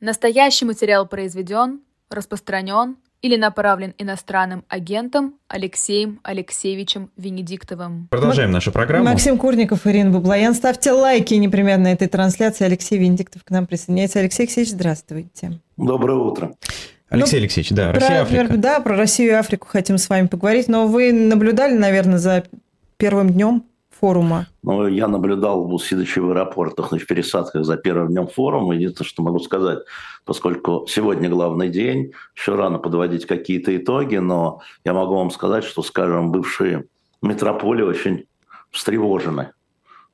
[0.00, 8.08] Настоящий материал произведен, распространен или направлен иностранным агентом Алексеем Алексеевичем Венедиктовым.
[8.10, 9.04] Продолжаем нашу программу.
[9.04, 10.54] Максим Курников, Ирина Баблоян.
[10.54, 12.64] Ставьте лайки непременно этой трансляции.
[12.64, 14.20] Алексей Венедиктов к нам присоединяется.
[14.20, 15.60] Алексей Алексеевич, здравствуйте.
[15.76, 16.54] Доброе утро.
[17.10, 18.56] Алексей ну, Алексеевич, да, Россия, Африка.
[18.56, 22.44] Да, про Россию и Африку хотим с вами поговорить, но вы наблюдали, наверное, за
[22.96, 23.64] первым днем
[24.00, 24.46] форума?
[24.62, 28.74] Ну, я наблюдал, сидячи в аэропортах, в пересадках за первым днем форума.
[28.74, 29.80] Единственное, что могу сказать,
[30.24, 35.82] поскольку сегодня главный день, еще рано подводить какие-то итоги, но я могу вам сказать, что,
[35.82, 36.86] скажем, бывшие
[37.22, 38.24] метрополии очень
[38.70, 39.52] встревожены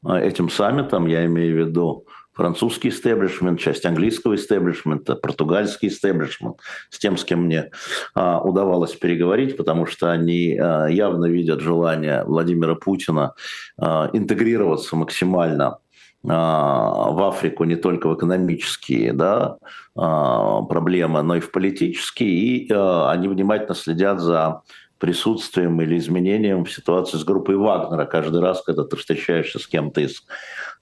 [0.05, 1.07] этим саммитом.
[1.07, 2.07] Я имею в виду
[2.37, 6.59] французский истеблишмент, часть английского истеблишмента, португальский истеблишмент,
[6.91, 7.71] с тем, с кем мне
[8.15, 13.33] а, удавалось переговорить, потому что они а, явно видят желание Владимира Путина
[13.79, 15.79] а, интегрироваться максимально
[16.29, 19.57] а, в Африку не только в экономические да,
[19.97, 24.63] а, проблемы, но и в политические, и а, они внимательно следят за
[24.99, 28.07] присутствием или изменением в ситуации с группой Вагнера.
[28.07, 30.23] Каждый раз, когда ты встречаешься с кем-то из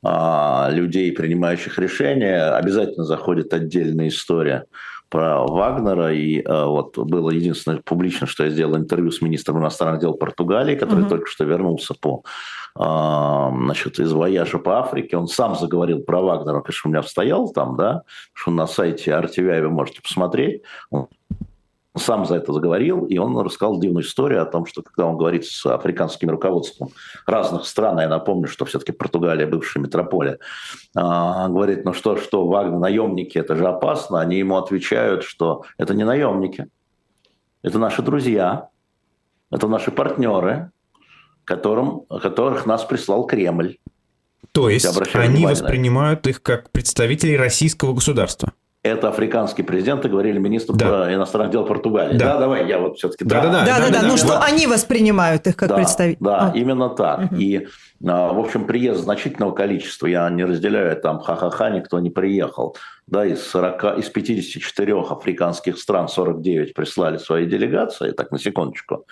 [0.02, 4.66] а, людей, принимающих решения, обязательно заходит отдельная история
[5.08, 6.12] про Вагнера.
[6.14, 10.76] И а, вот было единственное публично, что я сделал интервью с министром иностранных дел Португалии,
[10.76, 11.10] который угу.
[11.10, 12.22] только что вернулся по
[12.76, 15.16] а, значит, из вояжа по Африке.
[15.16, 19.62] Он сам заговорил про Вагнера, конечно, у меня стоял там, да, что на сайте RTVI
[19.62, 20.62] вы можете посмотреть.
[20.90, 21.08] Он
[21.96, 25.46] сам за это заговорил, и он рассказал дивную историю о том, что когда он говорит
[25.46, 26.90] с африканским руководством
[27.26, 30.38] разных стран, я напомню, что все-таки Португалия бывшая метрополия,
[30.96, 35.94] а, говорит, ну что, что, Вагнер, наемники, это же опасно, они ему отвечают, что это
[35.94, 36.66] не наемники,
[37.62, 38.68] это наши друзья,
[39.52, 40.72] это наши партнеры,
[41.44, 43.76] которым, которых нас прислал Кремль.
[44.52, 48.52] То есть они воспринимают их как представителей российского государства?
[48.84, 51.12] Это африканский президент, и говорили министру да.
[51.12, 52.18] иностранных дел Португалии.
[52.18, 52.34] Да.
[52.34, 53.24] да, давай, я вот все-таки...
[53.24, 53.64] Да, да, да.
[53.64, 56.22] Да, да, да, ну что они воспринимают их как да, представители.
[56.22, 56.56] Да, а.
[56.56, 57.32] именно так.
[57.32, 57.36] Угу.
[57.36, 57.66] И,
[58.06, 62.76] а, в общем, приезд значительного количества, я не разделяю, там ха-ха-ха, никто не приехал.
[63.06, 69.06] Да, из, 40, из 54 африканских стран 49 прислали свои делегации, так, на секундочку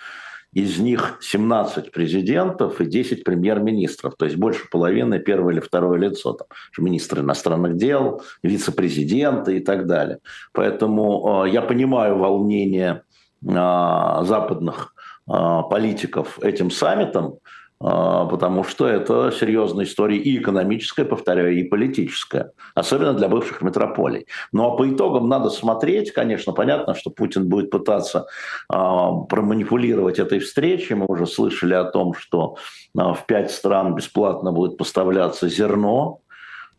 [0.53, 6.33] из них 17 президентов и 10 премьер-министров, то есть больше половины первое или второе лицо,
[6.33, 6.47] там,
[6.77, 10.19] министры иностранных дел, вице-президенты и так далее.
[10.53, 13.03] Поэтому э, я понимаю волнение
[13.41, 14.93] э, западных
[15.27, 15.31] э,
[15.69, 17.39] политиков этим саммитом,
[17.83, 24.25] потому что это серьезная история и экономическая, повторяю, и политическая, особенно для бывших метрополий.
[24.53, 28.27] Ну а по итогам надо смотреть, конечно, понятно, что Путин будет пытаться
[28.69, 30.95] а, проманипулировать этой встречей.
[30.95, 32.55] Мы уже слышали о том, что
[32.97, 36.21] а, в пять стран бесплатно будет поставляться зерно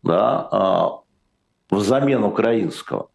[0.01, 1.01] да,
[1.69, 3.09] взамен украинского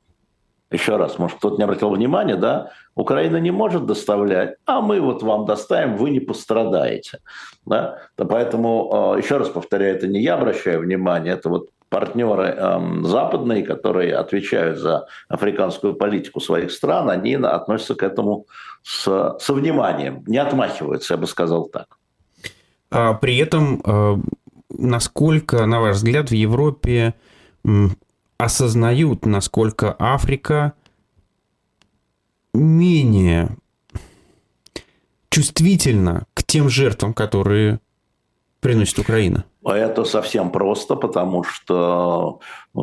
[0.71, 5.23] еще раз, может, кто-то не обратил внимания, да, Украина не может доставлять, а мы вот
[5.23, 7.19] вам доставим, вы не пострадаете.
[7.67, 7.99] Да?
[8.17, 13.65] Поэтому, э, еще раз повторяю, это не я обращаю внимание, это вот партнеры э, западные,
[13.65, 18.47] которые отвечают за африканскую политику своих стран, они относятся к этому
[18.83, 21.87] с, со вниманием, не отмахиваются, я бы сказал так.
[22.93, 24.17] А при этом, э,
[24.71, 27.15] насколько, на ваш взгляд, в Европе
[28.41, 30.73] осознают, насколько Африка
[32.55, 33.57] менее
[35.29, 37.81] чувствительна к тем жертвам, которые
[38.61, 39.45] приносит Украина?
[39.63, 42.41] А это совсем просто, потому что
[42.75, 42.81] э,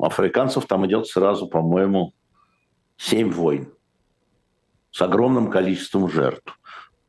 [0.00, 2.14] африканцев там идет сразу, по-моему,
[2.96, 3.68] семь войн
[4.90, 6.58] с огромным количеством жертв.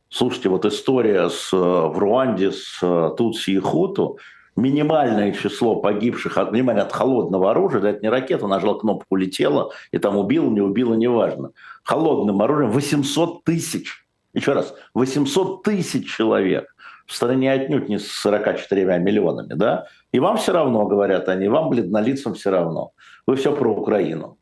[0.10, 4.20] Слушайте, вот история с, в Руанде с э, Тутси и Хуту–
[4.56, 9.72] минимальное число погибших, от, внимание, от холодного оружия, да, это не ракета, нажал кнопку, улетела,
[9.92, 11.52] и там убило, не убило, неважно.
[11.84, 18.98] Холодным оружием 800 тысяч, еще раз, 800 тысяч человек в стране отнюдь не с 44
[19.00, 22.92] миллионами, да, и вам все равно, говорят они, вам, бледнолицам, все равно.
[23.28, 24.38] Вы все про Украину.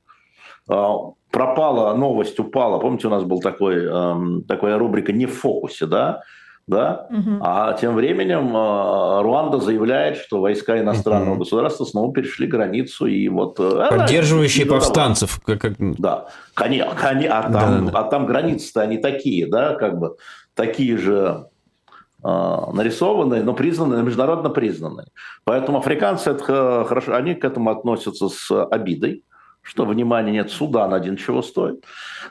[0.70, 0.96] А,
[1.32, 2.80] пропала новость, упала.
[2.80, 6.22] Помните, у нас был такой, эм, такая рубрика «Не в фокусе», да?
[6.68, 7.08] Да?
[7.10, 7.40] Угу.
[7.42, 11.40] А тем временем э, Руанда заявляет, что войска иностранного угу.
[11.40, 13.60] государства снова перешли границу и вот...
[13.60, 15.40] Э, Поддерживающие повстанцев.
[15.46, 15.74] Как, как...
[15.80, 18.00] Да, конечно, а, там, да, да, да.
[18.00, 20.16] а там границы-то они такие, да, как бы
[20.54, 21.48] такие же
[22.24, 25.08] э, нарисованные, но признанные, международно признанные.
[25.44, 29.24] Поэтому африканцы это хорошо, они к этому относятся с обидой
[29.66, 31.86] что внимания нет, Судан один чего стоит.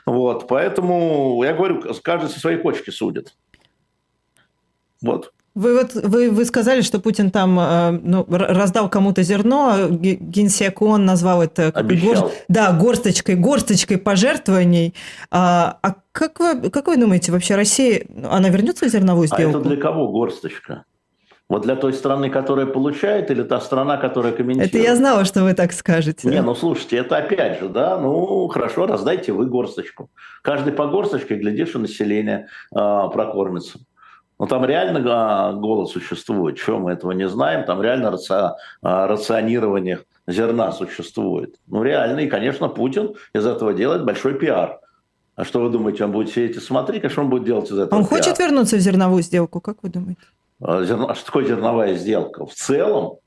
[0.05, 3.33] Вот, поэтому я говорю, каждый со своей почки судит.
[5.03, 5.31] Вот.
[5.55, 11.05] Вы вот вы, вы сказали, что Путин там э, ну, раздал кому-то зерно, генсек он
[11.05, 14.95] назвал это гор, да горсточкой горсточкой пожертвований.
[15.29, 19.57] А, а как вы как вы думаете вообще Россия она вернется в зерновую сделку?
[19.57, 20.85] А это для кого горсточка?
[21.49, 24.73] Вот для той страны, которая получает, или та страна, которая комментирует?
[24.73, 26.27] Это я знала, что вы так скажете.
[26.29, 30.09] Не, ну слушайте, это опять же, да, ну хорошо, раздайте вы горсточку.
[30.41, 33.77] Каждый по горсточке, глядишь, и население э, прокормится.
[34.39, 36.57] Но там реально а, голод существует.
[36.57, 37.65] Чего мы этого не знаем?
[37.65, 38.33] Там реально раци...
[38.81, 41.55] А, рационирование зерна существует.
[41.67, 42.21] Ну, реально.
[42.21, 44.79] И, конечно, Путин из этого делает большой пиар.
[45.35, 47.01] А что вы думаете, он будет сидеть и смотреть?
[47.01, 48.21] Конечно, он будет делать из этого Он пиар.
[48.21, 50.21] хочет вернуться в зерновую сделку, как вы думаете?
[50.61, 51.13] А, зерно...
[51.13, 52.45] Что такое зерновая сделка?
[52.45, 53.17] В целом,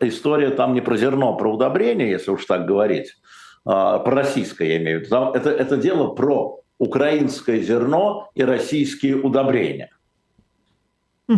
[0.00, 3.16] история там не про зерно, а про удобрение, если уж так говорить.
[3.64, 5.30] Про российское, я имею в виду.
[5.34, 9.90] Это, это дело про украинское зерно и российские удобрения–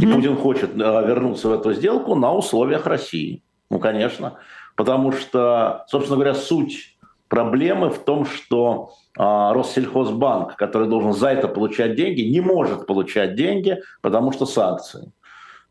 [0.00, 3.42] и Путин хочет э, вернуться в эту сделку на условиях России.
[3.70, 4.38] Ну, конечно.
[4.76, 6.96] Потому что, собственно говоря, суть
[7.28, 13.34] проблемы в том, что а, Россельхозбанк, который должен за это получать деньги, не может получать
[13.34, 15.12] деньги, потому что санкции.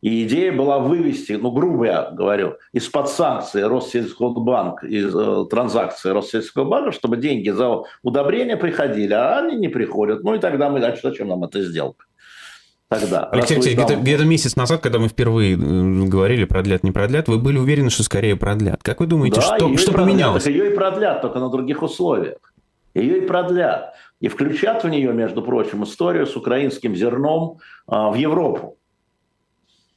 [0.02, 6.92] И идея была вывести, ну, грубо я говорю, из-под санкций Россельхозбанк, из э, транзакции Россельхозбанка,
[6.92, 10.22] чтобы деньги за удобрения приходили, а они не приходят.
[10.24, 12.06] Ну и тогда мы дальше зачем нам эта сделка?
[13.00, 13.26] Тогда.
[13.26, 17.58] Алексей Алексеевич, где-то, где месяц назад, когда мы впервые говорили, продлят, не продлят, вы были
[17.58, 18.82] уверены, что скорее продлят.
[18.84, 20.46] Как вы думаете, да, что, что продлят, поменялось?
[20.46, 22.38] ее и продлят, только на других условиях.
[22.94, 23.94] Ее и продлят.
[24.20, 27.58] И включат в нее, между прочим, историю с украинским зерном
[27.88, 28.78] а, в Европу.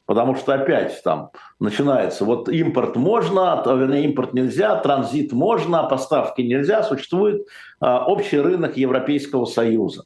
[0.07, 6.85] Потому что опять там начинается, вот импорт можно, вернее, импорт нельзя, транзит можно, поставки нельзя,
[6.85, 7.47] существует
[7.81, 10.05] а, общий рынок Европейского Союза.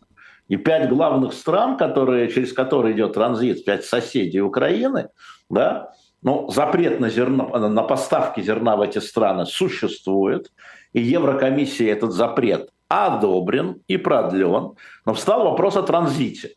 [0.50, 5.10] И пять главных стран, которые, через которые идет транзит, пять соседей Украины,
[5.48, 5.92] да,
[6.22, 10.50] ну, запрет на, зерно, на поставки зерна в эти страны существует,
[10.92, 14.72] и Еврокомиссия этот запрет одобрен и продлен,
[15.06, 16.56] но встал вопрос о транзите.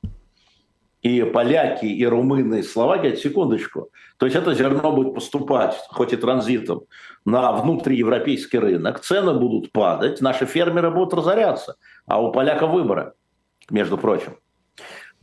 [1.03, 6.17] И поляки, и румыны, и словаки, секундочку, то есть это зерно будет поступать, хоть и
[6.17, 6.85] транзитом,
[7.25, 11.75] на внутриевропейский рынок, цены будут падать, наши фермеры будут разоряться,
[12.07, 13.13] а у поляка выбора
[13.69, 14.37] между прочим.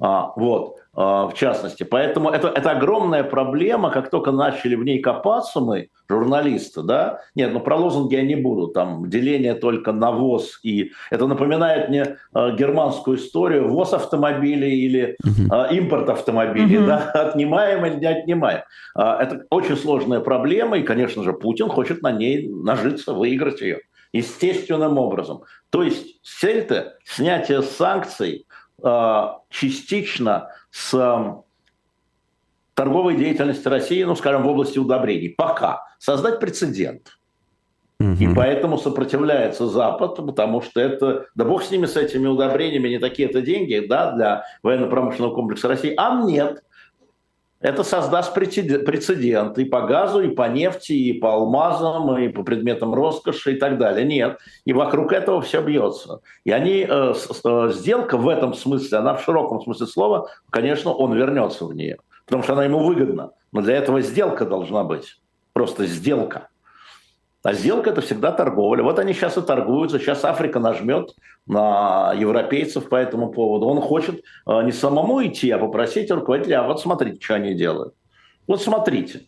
[0.01, 1.85] А, вот, а, в частности.
[1.85, 7.53] Поэтому это, это огромная проблема, как только начали в ней копаться мы, журналисты, да, нет,
[7.53, 12.17] ну про лозунги я не буду, там деление только на ВОЗ, и это напоминает мне
[12.35, 16.87] э, германскую историю, ВОЗ автомобилей или э, импорт автомобилей, uh-huh.
[16.87, 18.63] да, отнимаем или не отнимаем.
[18.99, 23.81] Э, это очень сложная проблема, и, конечно же, Путин хочет на ней нажиться, выиграть ее
[24.13, 25.43] естественным образом.
[25.71, 28.47] То есть цель-то снятие санкций
[28.83, 31.35] э, частично с э,
[32.75, 35.29] торговой деятельности России, ну, скажем, в области удобрений.
[35.31, 35.85] Пока.
[35.99, 37.19] Создать прецедент.
[38.01, 42.99] И поэтому сопротивляется Запад, потому что это, да бог с ними, с этими удобрениями, не
[42.99, 45.93] такие это деньги, да, для военно-промышленного комплекса России.
[45.99, 46.65] А нет,
[47.61, 52.95] это создаст прецедент и по газу, и по нефти, и по алмазам, и по предметам
[52.95, 54.07] роскоши и так далее.
[54.07, 54.39] Нет.
[54.65, 56.21] И вокруг этого все бьется.
[56.45, 57.15] И они, э,
[57.45, 61.99] э, сделка в этом смысле, она в широком смысле слова, конечно, он вернется в нее.
[62.25, 63.33] Потому что она ему выгодна.
[63.53, 65.21] Но для этого сделка должна быть.
[65.53, 66.49] Просто сделка.
[67.43, 68.83] А сделка– это всегда торговля.
[68.83, 69.99] Вот они сейчас и торгуются.
[69.99, 71.15] Сейчас Африка нажмет
[71.47, 73.67] на европейцев по этому поводу.
[73.67, 77.95] Он хочет э, не самому идти, а попросить руководителя, а вот смотрите, что они делают.
[78.47, 79.23] Вот смотрите.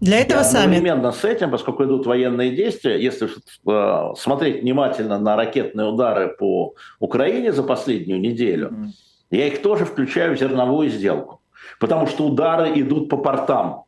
[0.00, 0.76] Для этого И сами.
[0.76, 6.74] Одновременно с этим, поскольку идут военные действия, если э, смотреть внимательно на ракетные удары по
[7.00, 8.86] Украине за последнюю неделю, mm.
[9.32, 11.40] я их тоже включаю в зерновую сделку.
[11.80, 13.86] Потому что удары идут по портам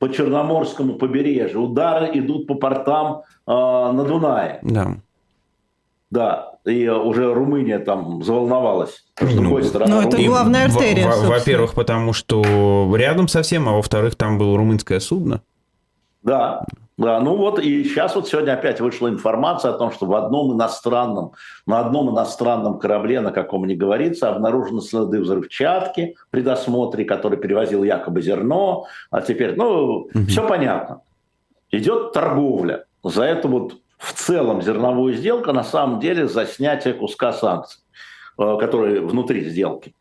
[0.00, 1.62] по Черноморскому побережью.
[1.62, 4.58] Удары идут по портам э, на Дунае.
[4.62, 4.96] Да.
[6.10, 9.04] Да, и уже Румыния там заволновалась.
[9.20, 9.94] С другой ну, стороны.
[9.94, 11.06] Ну, это главная артерия.
[11.08, 15.42] Во-первых, потому что рядом совсем, а во-вторых, там было румынское судно.
[16.24, 16.64] Да,
[17.00, 20.52] да, ну вот и сейчас вот сегодня опять вышла информация о том, что в одном
[20.52, 21.32] иностранном,
[21.64, 27.84] на одном иностранном корабле, на каком не говорится, обнаружены следы взрывчатки при досмотре, который перевозил
[27.84, 30.26] якобы зерно, а теперь, ну, угу.
[30.28, 31.00] все понятно.
[31.70, 32.84] Идет торговля.
[33.02, 37.80] За это вот в целом зерновую сделку, на самом деле за снятие куска санкций,
[38.38, 39.94] э, которые внутри сделки.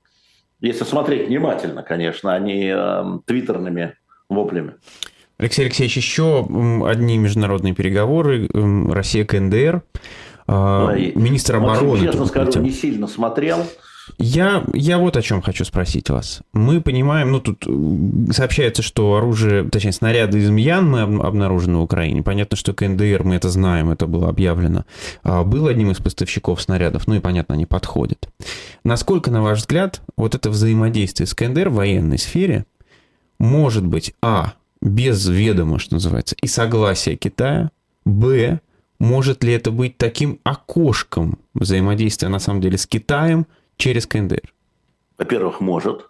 [0.60, 3.96] Если смотреть внимательно, конечно, а не э, твиттерными
[4.28, 4.74] воплями.
[5.40, 6.46] Алексей Алексеевич, еще
[6.86, 8.50] одни международные переговоры.
[8.54, 9.82] Россия КНДР.
[10.48, 12.06] А, министр обороны.
[12.06, 13.66] Честно скажу, не сильно смотрел.
[14.18, 16.42] Я, я вот о чем хочу спросить вас.
[16.52, 17.66] Мы понимаем, ну тут
[18.36, 22.24] сообщается, что оружие, точнее снаряды из Мьянмы обнаружены в Украине.
[22.24, 24.86] Понятно, что КНДР, мы это знаем, это было объявлено,
[25.24, 28.30] а, был одним из поставщиков снарядов, ну и понятно, они подходят.
[28.84, 32.66] Насколько, на ваш взгляд, вот это взаимодействие с КНДР в военной сфере
[33.40, 37.72] может быть, а, без ведома, что называется, и согласия Китая,
[38.06, 38.60] б,
[39.00, 43.46] может ли это быть таким окошком взаимодействия, на самом деле, с Китаем
[43.78, 44.54] через КНДР?
[45.18, 46.10] Во-первых, может.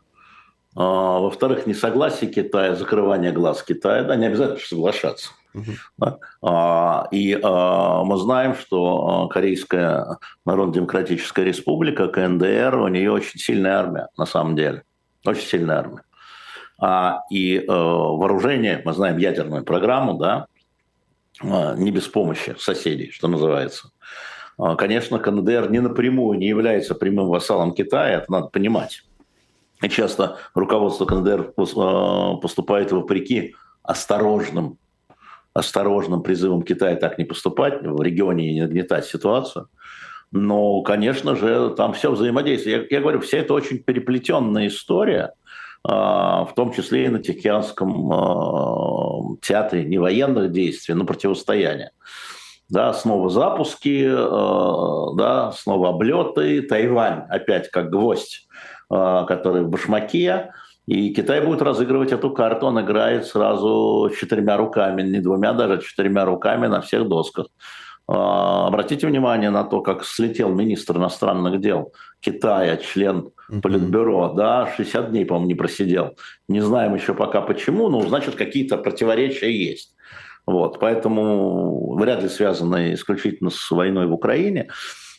[0.75, 5.31] А, во-вторых, несогласие Китая, закрывание глаз Китая, да, не обязательно соглашаться.
[5.53, 5.71] Угу.
[5.97, 6.17] Да?
[6.41, 14.07] А, и а, мы знаем, что Корейская Народно-Демократическая Республика, КНДР, у нее очень сильная армия,
[14.17, 14.83] на самом деле.
[15.25, 16.01] Очень сильная армия.
[16.79, 20.47] А, и э, вооружение, мы знаем ядерную программу, да,
[21.41, 23.91] а, не без помощи соседей, что называется.
[24.57, 29.03] А, конечно, КНДР не напрямую не является прямым вассалом Китая, это надо понимать.
[29.81, 34.77] И часто руководство КНДР а, поступает вопреки осторожным,
[35.53, 39.67] осторожным призывам Китая так не поступать, в регионе не нагнетать ситуацию.
[40.31, 42.87] Но, конечно же, там все взаимодействие.
[42.89, 45.33] Я, я говорю, вся это очень переплетенная история–
[45.83, 49.85] в том числе и на Тихоокеанском а, театре.
[49.85, 51.91] Не военных действий, но противостояния.
[52.67, 58.47] Да, снова запуски, а, да, снова облеты, Тайвань опять как гвоздь,
[58.89, 60.51] который в башмаке,
[60.89, 66.25] и Китай будет разыгрывать эту карту, он играет сразу четырьмя руками, не двумя даже, четырьмя
[66.25, 67.45] руками на всех досках.
[68.11, 73.29] Обратите внимание на то, как слетел министр иностранных дел Китая, член
[73.61, 76.15] Политбюро, да, 60 дней, по-моему, не просидел.
[76.47, 79.93] Не знаем еще пока почему, но значит какие-то противоречия есть.
[80.47, 84.69] Вот, поэтому вряд ли связаны исключительно с войной в Украине.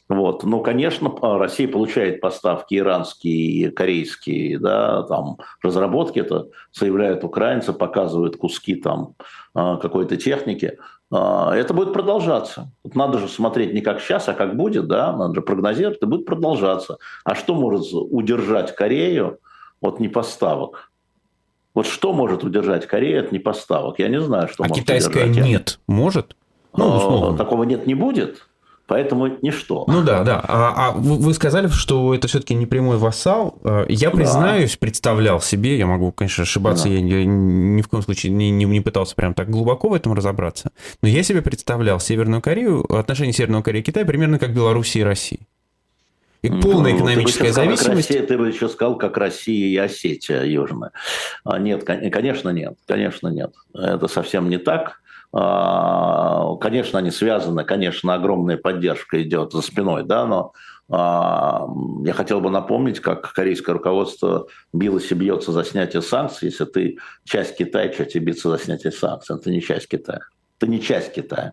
[0.09, 0.43] Вот.
[0.43, 8.75] Но, конечно, Россия получает поставки иранские, корейские, да, там, разработки, это заявляют украинцы, показывают куски
[8.75, 9.15] там
[9.55, 10.79] а, какой-то техники.
[11.13, 12.71] А, это будет продолжаться.
[12.95, 16.25] Надо же смотреть не как сейчас, а как будет, да, надо же прогнозировать, это будет
[16.25, 16.99] продолжаться.
[17.25, 19.41] А что может удержать Корею
[19.81, 20.93] от непоставок?
[21.75, 23.99] Вот что может удержать Корею от непоставок?
[23.99, 25.47] Я не знаю, что а может китайская удержать.
[25.47, 26.37] нет может?
[26.77, 27.37] Ну, условно.
[27.37, 28.47] Такого нет не будет.
[28.91, 29.85] Поэтому ничто.
[29.87, 30.45] Ну да, да.
[30.49, 33.57] А, а вы сказали, что это все-таки не прямой вассал.
[33.63, 34.79] Э, я признаюсь, да.
[34.81, 36.95] представлял себе, я могу, конечно, ошибаться, да.
[36.95, 40.13] я, я ни в коем случае не, не, не пытался прям так глубоко в этом
[40.13, 40.73] разобраться.
[41.03, 45.05] Но я себе представлял Северную Корею, отношения Северной Кореи и Китая примерно как Белоруссия и
[45.05, 45.39] Россия.
[46.43, 48.11] И ну, полная экономическая ты зависимость.
[48.11, 50.91] Россия, ты бы еще сказал, как Россия и Осетия Южная.
[51.45, 52.75] А, нет, конечно, нет.
[52.89, 53.53] Конечно, нет.
[53.73, 55.00] Это совсем не так.
[55.33, 60.53] А, конечно, они связаны, конечно, огромная поддержка идет за спиной, да, но
[60.89, 61.69] а,
[62.05, 66.49] я хотел бы напомнить, как корейское руководство билось и бьется за снятие санкций.
[66.49, 69.37] Если ты часть Китая, что тебе биться за снятие санкций?
[69.37, 70.21] Это не часть Китая.
[70.59, 71.53] Это не часть Китая.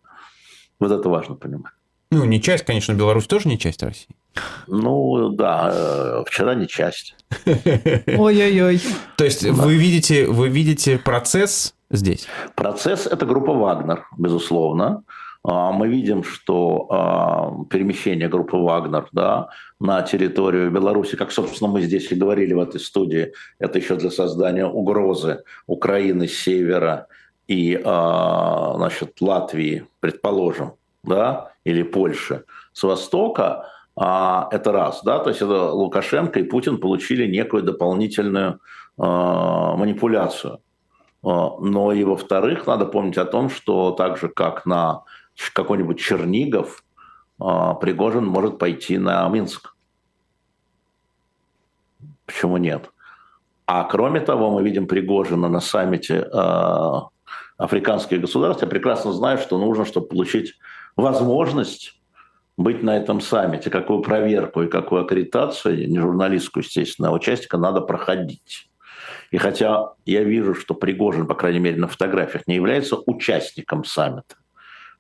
[0.80, 1.74] Вот это важно понимать.
[2.10, 4.16] Ну, не часть, конечно, Беларусь тоже не часть России.
[4.68, 7.16] Ну, да, э, вчера не часть.
[7.46, 8.82] Ой-ой-ой.
[9.18, 12.28] То есть вы видите, вы видите процесс здесь?
[12.56, 15.04] Процесс– это группа «Вагнер», безусловно.
[15.44, 21.82] А, мы видим, что а, перемещение группы «Вагнер» да, на территорию Беларуси, как, собственно, мы
[21.82, 27.08] здесь и говорили в этой студии, это еще для создания угрозы Украины с севера
[27.48, 35.42] и а, значит, Латвии, предположим, да, или Польши с востока, это раз, да, то есть
[35.42, 38.60] это Лукашенко и Путин получили некую дополнительную
[38.96, 40.60] манипуляцию.
[41.28, 45.04] А, но и во-вторых, надо помнить о том, что так же, как на
[45.54, 46.86] какой-нибудь Чернигов,
[47.40, 49.76] а, Пригожин может пойти на Минск.
[52.26, 52.92] Почему нет?
[53.66, 56.92] А кроме того, мы видим Пригожина на саммите э,
[57.58, 58.64] африканских государств.
[58.64, 60.54] Я прекрасно знаю, что нужно, чтобы получить
[60.96, 62.00] возможность
[62.56, 68.67] быть на этом саммите, какую проверку и какую аккредитацию, не журналистскую, естественно, участника надо проходить.
[69.32, 74.36] И хотя я вижу, что Пригожин, по крайней мере, на фотографиях не является участником саммита,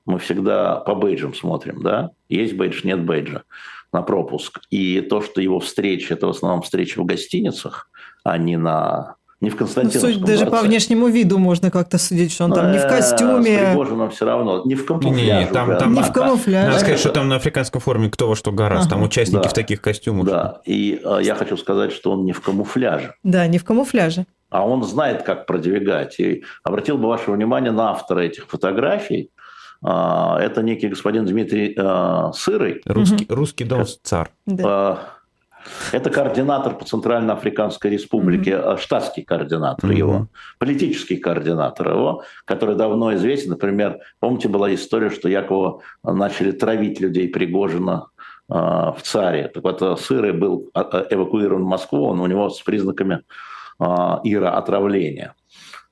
[0.05, 2.11] мы всегда по бейджам смотрим, да?
[2.29, 3.43] Есть бейдж, нет бейджа
[3.91, 4.61] на пропуск.
[4.69, 7.89] И то, что его встречи, это в основном встречи в гостиницах,
[8.23, 10.57] а не на не в Константиновском ну, Даже дворце.
[10.57, 13.59] по внешнему виду можно как-то судить, что он там не в э, костюме.
[13.59, 14.63] С Пригожиным все равно.
[14.65, 15.21] Не в камуфляже.
[15.21, 16.67] Не, там, там, не в камуфляже.
[16.67, 18.87] Надо сказать, что там на африканском форуме кто во что гораздо.
[18.87, 18.95] Ага.
[18.95, 19.49] Там участники да.
[19.49, 20.25] в таких костюмах.
[20.25, 23.13] Да, и э, я хочу сказать, что он не в камуфляже.
[23.23, 24.25] Да, не в камуфляже.
[24.49, 26.19] А он знает, как продвигать.
[26.19, 29.29] И обратил бы ваше внимание на автора этих фотографий.
[29.85, 32.81] Э, это некий господин Дмитрий э, Сырый.
[32.85, 33.35] Русский, угу.
[33.35, 34.31] русский дом цар.
[34.47, 35.16] Да.
[35.91, 38.77] Э, Это координатор по Центральноафриканской республике, mm-hmm.
[38.79, 39.97] штатский координатор mm-hmm.
[39.97, 40.27] его,
[40.59, 43.51] политический координатор его, который давно известен.
[43.51, 48.07] Например, помните, была история, что якобы начали травить людей Пригожина
[48.49, 49.47] э, в царе.
[49.47, 53.21] Так вот, Сырый был эвакуирован в Москву, он у него с признаками
[53.79, 53.85] э,
[54.23, 55.33] ира отравления.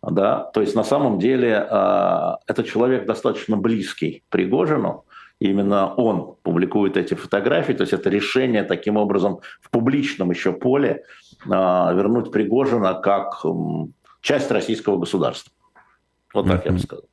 [0.01, 0.43] Да?
[0.53, 5.04] То есть на самом деле э, это человек достаточно близкий Пригожину,
[5.39, 11.03] именно он публикует эти фотографии, то есть это решение таким образом в публичном еще поле
[11.49, 13.45] а, вернуть Пригожина как
[14.21, 15.51] часть российского государства.
[16.33, 16.67] Вот так mm-hmm.
[16.67, 17.05] я бы сказал.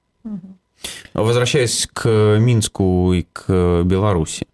[1.14, 4.46] Возвращаясь к Минску и к Беларуси,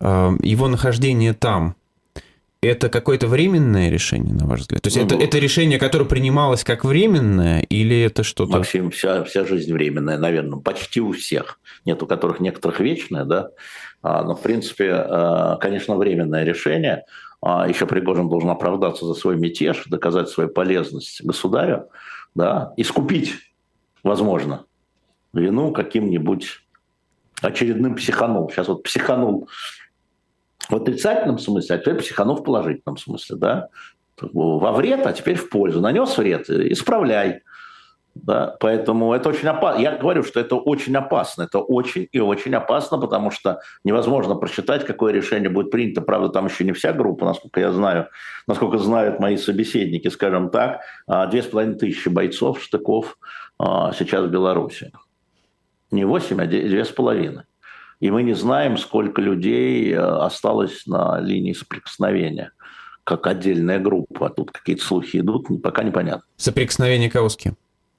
[0.00, 1.76] а, его нахождение там
[2.66, 4.82] это какое-то временное решение, на ваш взгляд?
[4.82, 8.58] То есть ну, это, это решение, которое принималось как временное, или это что-то...
[8.58, 11.60] Максим, вся, вся жизнь временная, наверное, почти у всех.
[11.84, 13.50] Нет, у которых некоторых вечное, да.
[14.02, 17.04] А, но, в принципе, а, конечно, временное решение.
[17.40, 21.88] А, еще Пригожин должен оправдаться за свой мятеж, доказать свою полезность государю,
[22.34, 23.34] да, искупить,
[24.02, 24.64] возможно,
[25.32, 26.62] вину каким-нибудь
[27.42, 28.50] очередным психанул.
[28.50, 29.48] Сейчас вот психанул
[30.68, 33.68] в отрицательном смысле, а теперь психанул в положительном смысле, да,
[34.20, 35.80] во вред, а теперь в пользу.
[35.80, 37.42] Нанес вред, исправляй.
[38.14, 39.82] Да, поэтому это очень опасно.
[39.82, 41.42] Я говорю, что это очень опасно.
[41.42, 46.00] Это очень и очень опасно, потому что невозможно просчитать, какое решение будет принято.
[46.00, 48.08] Правда, там еще не вся группа, насколько я знаю,
[48.46, 53.18] насколько знают мои собеседники, скажем так, а, две с половиной тысячи бойцов, штыков
[53.58, 54.92] а, сейчас в Беларуси.
[55.90, 57.42] Не восемь, а две с половиной.
[58.00, 62.52] И мы не знаем, сколько людей э, осталось на линии соприкосновения
[63.04, 64.30] как отдельная группа.
[64.30, 66.24] Тут какие-то слухи идут, пока непонятно.
[66.36, 67.56] Соприкосновение кого с кем?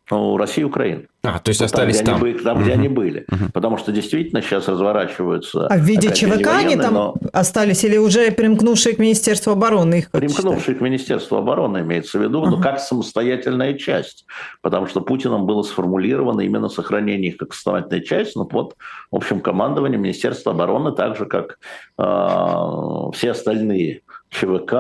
[0.10, 1.04] Ну, Россия и Украина.
[1.24, 2.20] А, то есть остались там?
[2.20, 2.64] Там, где, Они, там, угу.
[2.64, 3.26] где они были.
[3.30, 3.52] Угу.
[3.54, 5.68] Потому что действительно сейчас разворачиваются...
[5.68, 7.16] А в виде ЧВК они там но...
[7.34, 10.00] остались или уже примкнувшие к Министерству обороны?
[10.00, 12.52] Их примкнувшие к Министерству обороны имеется в виду, угу.
[12.52, 14.26] но как самостоятельная часть.
[14.62, 18.76] Потому что Путиным было сформулировано именно сохранение их как основательная часть, но под
[19.12, 21.60] общим командованием Министерства обороны, так же, как
[21.98, 24.72] э, все остальные ЧВК,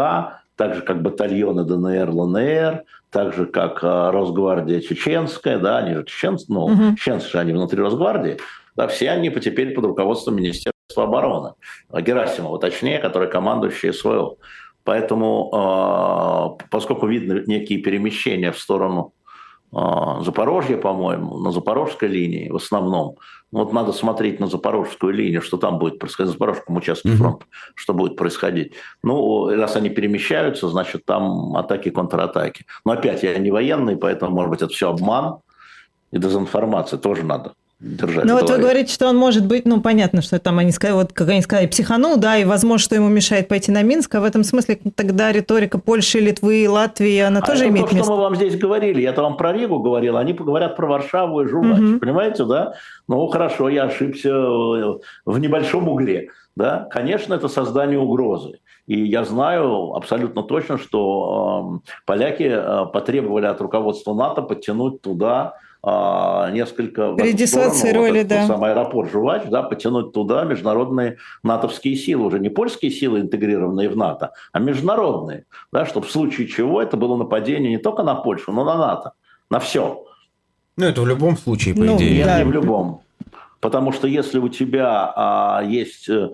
[0.55, 6.05] так же, как батальоны ДНР, ЛНР, так же, как а, Росгвардия чеченская, да, они же
[6.05, 6.95] чеченцы, ну, угу.
[6.97, 8.37] чеченцы же они внутри Росгвардии,
[8.75, 11.53] да, все они теперь под руководством Министерства обороны.
[11.91, 14.35] Герасимова, точнее, который командующий СВО.
[14.83, 15.49] Поэтому,
[16.61, 19.13] э, поскольку видно некие перемещения в сторону
[19.73, 19.77] э,
[20.21, 23.17] Запорожья, по-моему, на Запорожской линии в основном,
[23.51, 27.71] вот надо смотреть на запорожскую линию, что там будет происходить, на запорожском участке фронта, mm-hmm.
[27.75, 28.73] что будет происходить.
[29.03, 32.65] Ну, раз они перемещаются, значит, там атаки, контратаки.
[32.85, 35.37] Но опять, я не военный, поэтому, может быть, это все обман
[36.11, 38.25] и дезинформация тоже надо держать.
[38.25, 41.13] Ну вот вы говорите, что он может быть, ну понятно, что там они сказали, вот
[41.13, 44.23] как они сказали, психанул, да, и возможно, что ему мешает пойти на Минск, а в
[44.23, 48.05] этом смысле тогда риторика Польши, Литвы, Латвии, она а тоже это имеет то, место?
[48.05, 51.47] что мы вам здесь говорили, я-то вам про Ригу говорил, они поговорят про Варшаву и
[51.47, 51.99] Жувач, угу.
[51.99, 52.73] понимаете, да?
[53.07, 56.87] Ну хорошо, я ошибся в небольшом угле, да?
[56.91, 58.59] Конечно, это создание угрозы.
[58.87, 65.55] И я знаю абсолютно точно, что э, поляки э, потребовали от руководства НАТО подтянуть туда
[65.89, 67.15] а, несколько...
[67.17, 68.45] Редислоцировали, вот, да.
[68.45, 73.95] Сам аэропорт Жувач, да, потянуть туда международные натовские силы, уже не польские силы, интегрированные в
[73.95, 78.51] НАТО, а международные, да, чтобы в случае чего это было нападение не только на Польшу,
[78.51, 79.13] но на НАТО,
[79.49, 80.03] на все.
[80.75, 82.17] Ну, это в любом случае, по ну, идее.
[82.17, 82.37] Нет, да.
[82.39, 83.01] не в любом.
[83.61, 86.31] Потому что если у тебя а, есть э,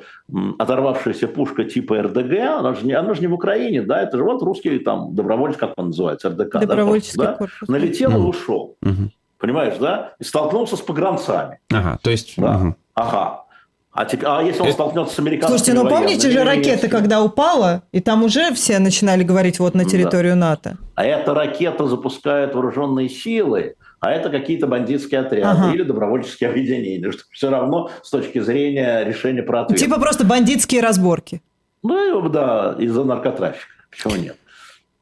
[0.57, 4.23] оторвавшаяся пушка типа РДГ, она же, не, она же не в Украине, да, это же
[4.23, 6.59] вот русский там добровольец, как он называется, РДК.
[6.59, 7.69] Добровольческий да, корпус.
[7.69, 8.17] Налетел mm.
[8.17, 8.77] и ушел.
[8.83, 9.09] Mm-hmm.
[9.43, 10.13] Понимаешь, да?
[10.19, 11.59] И столкнулся с погранцами.
[11.69, 12.35] Ага, то есть...
[12.37, 12.55] Да.
[12.55, 12.75] Угу.
[12.93, 13.43] Ага.
[13.91, 14.73] А, теперь, а если он Это...
[14.75, 15.57] столкнется с американцами?
[15.57, 19.83] Слушайте, ну помните же ракета, когда упала, и там уже все начинали говорить вот на
[19.83, 20.39] территорию да.
[20.39, 20.77] НАТО.
[20.95, 25.73] А эта ракета запускает вооруженные силы, а это какие-то бандитские отряды ага.
[25.73, 27.11] или добровольческие объединения.
[27.11, 29.77] Что все равно с точки зрения решения про ответ.
[29.77, 31.41] Типа просто бандитские разборки.
[31.81, 33.67] Ну да, из-за наркотрафика.
[33.91, 34.37] Почему нет?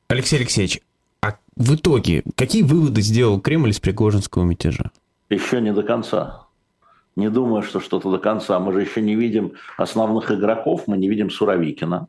[0.07, 0.81] Алексей Алексеевич,
[1.61, 4.91] в итоге, какие выводы сделал Кремль из Пригожинского мятежа?
[5.29, 6.47] Еще не до конца.
[7.15, 8.59] Не думаю, что что-то до конца.
[8.59, 12.07] Мы же еще не видим основных игроков, мы не видим Суровикина.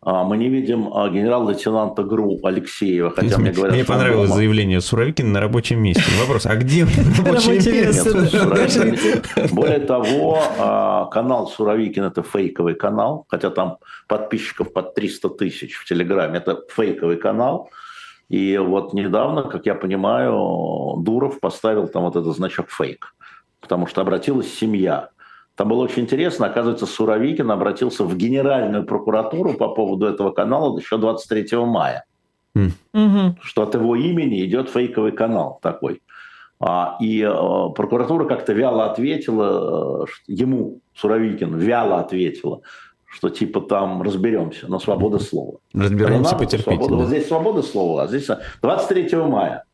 [0.00, 5.30] А, мы не видим а, генерал-лейтенанта ГРУ Алексеева, хотя мне говорят, Мне понравилось заявление Суровикина
[5.30, 6.04] на рабочем месте.
[6.20, 6.84] Вопрос, а где
[7.18, 9.48] рабочее место?
[9.52, 15.84] Более того, а, канал Суровикин– это фейковый канал, хотя там подписчиков под 300 тысяч в
[15.84, 16.38] Телеграме.
[16.38, 17.68] Это фейковый канал.
[18.28, 23.14] И вот недавно, как я понимаю, Дуров поставил там вот этот значок фейк,
[23.60, 25.08] потому что обратилась семья
[25.54, 26.46] Там было очень интересно.
[26.46, 32.04] Оказывается, Суровикин обратился в Генеральную прокуратуру по поводу этого канала еще 23 мая.
[32.54, 33.36] Mm.
[33.40, 36.02] Что от его имени идет фейковый канал такой.
[36.60, 42.62] А, и э, прокуратура как-то вяло ответила, э, ему, Суровикин, вяло ответила,
[43.08, 45.58] что типа там разберемся, но свобода слова.
[45.72, 46.76] Разберемся, потерпите.
[46.76, 46.96] Свобода, да.
[46.96, 48.28] Вот здесь свобода слова, а здесь
[48.62, 49.64] 23 мая.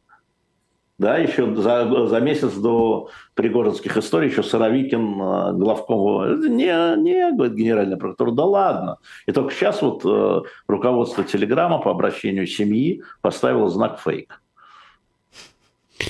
[0.96, 7.56] Да, еще за, за месяц до Пригожинских историй еще Сыровикин э, главком не, не, говорит
[7.56, 8.98] генеральный прокурор, да ладно.
[9.26, 14.40] И только сейчас вот э, руководство Телеграма по обращению семьи поставило знак фейк.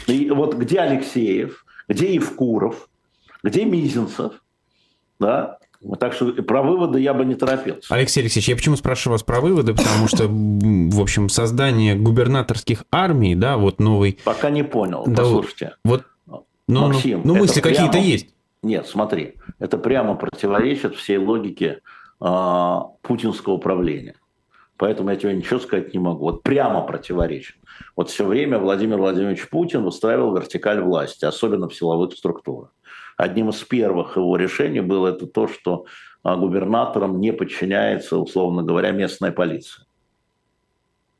[0.06, 2.90] И вот где Алексеев, где Евкуров,
[3.42, 4.42] где Мизинцев,
[5.18, 5.58] да,
[5.98, 7.94] так что про выводы я бы не торопился.
[7.94, 9.74] Алексей Алексеевич, я почему спрашиваю вас про выводы?
[9.74, 14.18] Потому что, в общем, создание губернаторских армий, да, вот новый...
[14.24, 15.76] Пока не понял, да, послушайте.
[15.84, 17.76] Вот, ну, ну Максим, ну, ну мысли прямо...
[17.76, 18.28] какие-то есть.
[18.62, 21.80] Нет, смотри, это прямо противоречит всей логике
[22.20, 24.14] э, путинского правления.
[24.76, 26.24] Поэтому я тебе ничего сказать не могу.
[26.24, 27.56] Вот прямо противоречит.
[27.94, 32.70] Вот все время Владимир Владимирович Путин устраивал вертикаль власти, особенно в силовых структурах.
[33.16, 35.86] Одним из первых его решений было это то, что
[36.22, 39.86] а, губернаторам не подчиняется, условно говоря, местная полиция.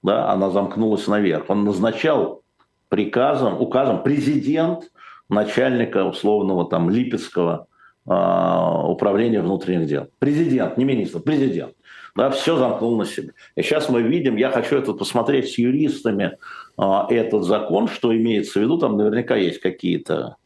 [0.02, 1.48] Да, она замкнулась наверх.
[1.48, 2.42] Он назначал
[2.88, 4.90] приказом, указом президент
[5.28, 7.66] начальника условного там Липецкого
[8.07, 10.09] э, управления внутренних дел.
[10.18, 11.74] Президент, не министр, президент.
[12.14, 13.33] Да, все замкнул на себе.
[13.57, 16.37] И сейчас мы видим, я хочу это посмотреть с юристами,
[16.78, 20.37] э, этот закон, что имеется в виду, там наверняка есть какие-то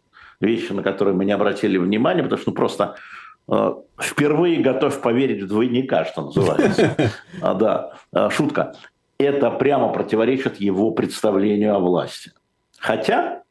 [0.40, 2.96] вещи, на которые мы не обратили внимания, потому что ну, просто
[3.50, 6.96] э, впервые готов поверить в двойника, что называется.
[7.42, 8.74] А, да, э, шутка.
[9.18, 12.32] Это прямо противоречит его представлению о власти.
[12.78, 13.42] Хотя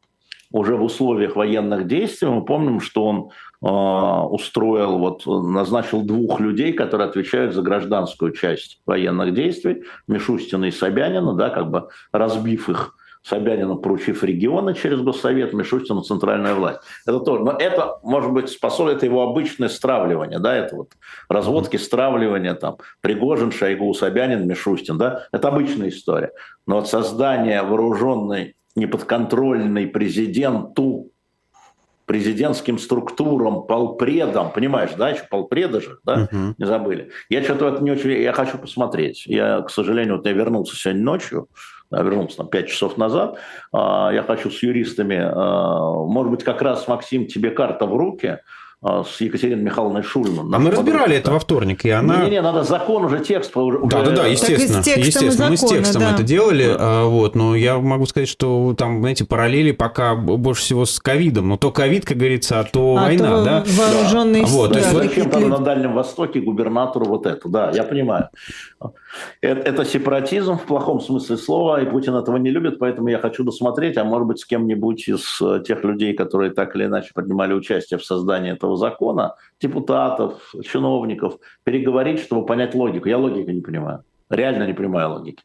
[0.51, 6.71] уже в условиях военных действий мы помним, что он э, устроил, вот назначил двух людей,
[6.71, 12.95] которые отвечают за гражданскую часть военных действий, Мишустина и Собянина, да, как бы разбив их
[13.27, 16.79] Собянину поручив регионы через Госсовет, Мишустину центральная власть.
[17.05, 17.43] Это тоже.
[17.43, 20.91] Но это, может быть, способствует его обычное стравливание, да, это вот
[21.27, 26.31] разводки, стравливания, там, Пригожин, Шойгу, Собянин, Мишустин, да, это обычная история.
[26.65, 31.11] Но вот создание вооруженной, неподконтрольной президенту,
[32.05, 36.53] президентским структурам, полпредам, понимаешь, да, еще полпреда же, да, uh-huh.
[36.57, 37.11] не забыли.
[37.27, 39.25] Я что-то это не очень, я хочу посмотреть.
[39.25, 41.49] Я, к сожалению, вот я вернулся сегодня ночью,
[41.91, 43.39] вернулся там 5 часов назад.
[43.71, 48.39] А, я хочу с юристами, а, может быть, как раз, Максим, тебе карта в руки,
[48.83, 50.53] с Екатериной Михайловной Шульман.
[50.53, 52.25] А мы разбирали это во вторник, и она...
[52.25, 53.79] Не-не, надо закон уже, текст уже...
[53.85, 54.77] Да, да, да, естественно.
[54.77, 56.13] естественно, закона, мы с текстом да.
[56.13, 57.05] это делали, да.
[57.05, 61.57] вот, но я могу сказать, что там, знаете, параллели пока больше всего с ковидом, но
[61.57, 63.63] то ковид, как говорится, а то а война, то да?
[63.65, 64.47] вооруженные да.
[64.49, 68.29] Вот, то есть, зачем там на Дальнем Востоке губернатору вот это, да, я понимаю.
[69.41, 73.43] Это, это сепаратизм в плохом смысле слова, и Путин этого не любит, поэтому я хочу
[73.43, 77.53] досмотреть, а может быть с кем-нибудь из э, тех людей, которые так или иначе принимали
[77.53, 83.07] участие в создании этого закона, депутатов, чиновников, переговорить, чтобы понять логику.
[83.07, 84.03] Я логику не понимаю.
[84.29, 85.43] Реально не понимаю логики.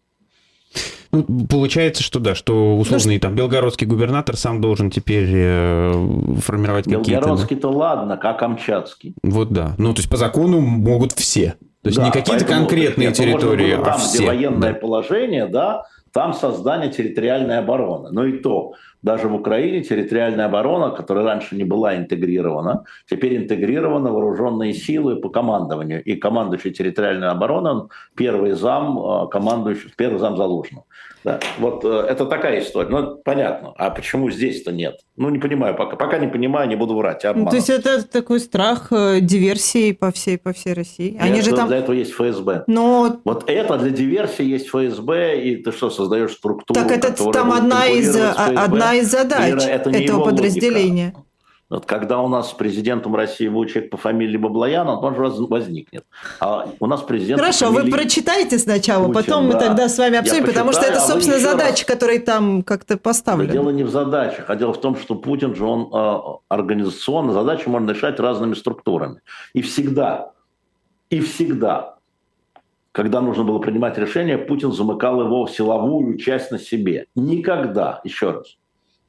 [1.13, 5.93] Ну, получается, что да, что условный там белгородский губернатор сам должен теперь э,
[6.39, 7.11] формировать какие-то...
[7.11, 9.15] Белгородский-то ладно, как Камчатский.
[9.23, 9.75] Вот да.
[9.77, 11.57] Ну, то есть по закону могут все.
[11.83, 14.19] То есть да, не какие-то конкретные территории, там, а все.
[14.19, 14.79] где военное да.
[14.79, 18.11] положение, да, там создание территориальной обороны.
[18.11, 24.11] Но и то, даже в Украине территориальная оборона, которая раньше не была интегрирована, теперь интегрированы
[24.11, 26.03] вооруженные силы по командованию.
[26.05, 30.85] И командующий территориальной обороной, первый зам, э, командующий, первый зам Залужного.
[31.25, 31.41] Да.
[31.59, 32.89] Вот э, это такая история.
[32.89, 33.73] Ну, понятно.
[33.77, 35.01] А почему здесь-то нет?
[35.17, 35.77] Ну, не понимаю.
[35.77, 37.23] Пока, пока не понимаю, не буду врать.
[37.35, 41.17] Ну, то есть это такой страх э, диверсии по всей, по всей России?
[41.21, 41.69] Они Нет, же там...
[41.69, 42.65] Для этого есть ФСБ.
[42.67, 43.21] Но...
[43.25, 47.87] Вот это для диверсии есть ФСБ, и ты что, создаешь структуру, Так это там одна
[47.87, 51.13] из, одна из задач это этого подразделения.
[51.15, 51.32] Логика.
[51.73, 56.05] Вот когда у нас президентом России будет человек по фамилии Баблоян, он тоже возникнет.
[56.39, 57.41] А у нас президент...
[57.41, 59.55] Хорошо, вы прочитайте сначала, Путин, потом да.
[59.55, 61.85] мы тогда с вами обсудим, потому что это, а собственно, задача, раз...
[61.85, 63.51] которая там как-то поставлена.
[63.51, 67.67] дело не в задачах, а дело в том, что Путин же, он э, организационно, задачи
[67.69, 69.21] можно решать разными структурами.
[69.55, 70.33] И всегда,
[71.09, 71.97] и всегда,
[72.93, 77.07] когда нужно было принимать решение, Путин замыкал его в силовую часть на себе.
[77.15, 78.59] Никогда, еще раз,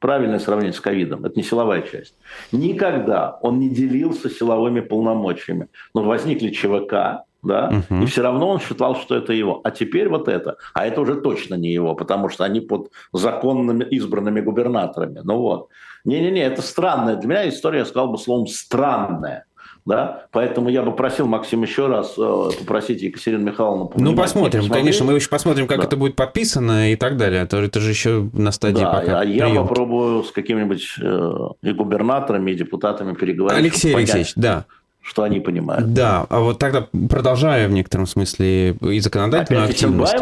[0.04, 2.14] правильное сравнение с ковидом, это не силовая часть.
[2.52, 5.68] Никогда он не делился силовыми полномочиями.
[5.94, 8.02] Но возникли ЧВК, да, угу.
[8.02, 9.62] и все равно он считал, что это его.
[9.64, 10.58] А теперь вот это.
[10.74, 15.22] А это уже точно не его, потому что они под законными избранными губернаторами.
[15.24, 15.68] Ну вот.
[16.04, 17.16] Не-не-не, это странная.
[17.16, 19.46] Для меня история, я сказал бы словом, странная.
[19.86, 20.26] Да?
[20.30, 23.92] Поэтому я бы просил, Максим, еще раз э, попросить Екатерину Михайловну...
[23.96, 25.84] Ну, посмотрим, конечно, мы еще посмотрим, как да.
[25.84, 27.42] это будет подписано и так далее.
[27.42, 31.72] Это, это же еще на стадии да, пока а я попробую с какими-нибудь э, и
[31.72, 33.58] губернаторами, и депутатами переговорить.
[33.58, 34.64] Алексей Алексеевич, да
[35.04, 35.92] что они понимают.
[35.92, 40.14] Да, а вот тогда продолжая в некотором смысле и законодательную Опять активность.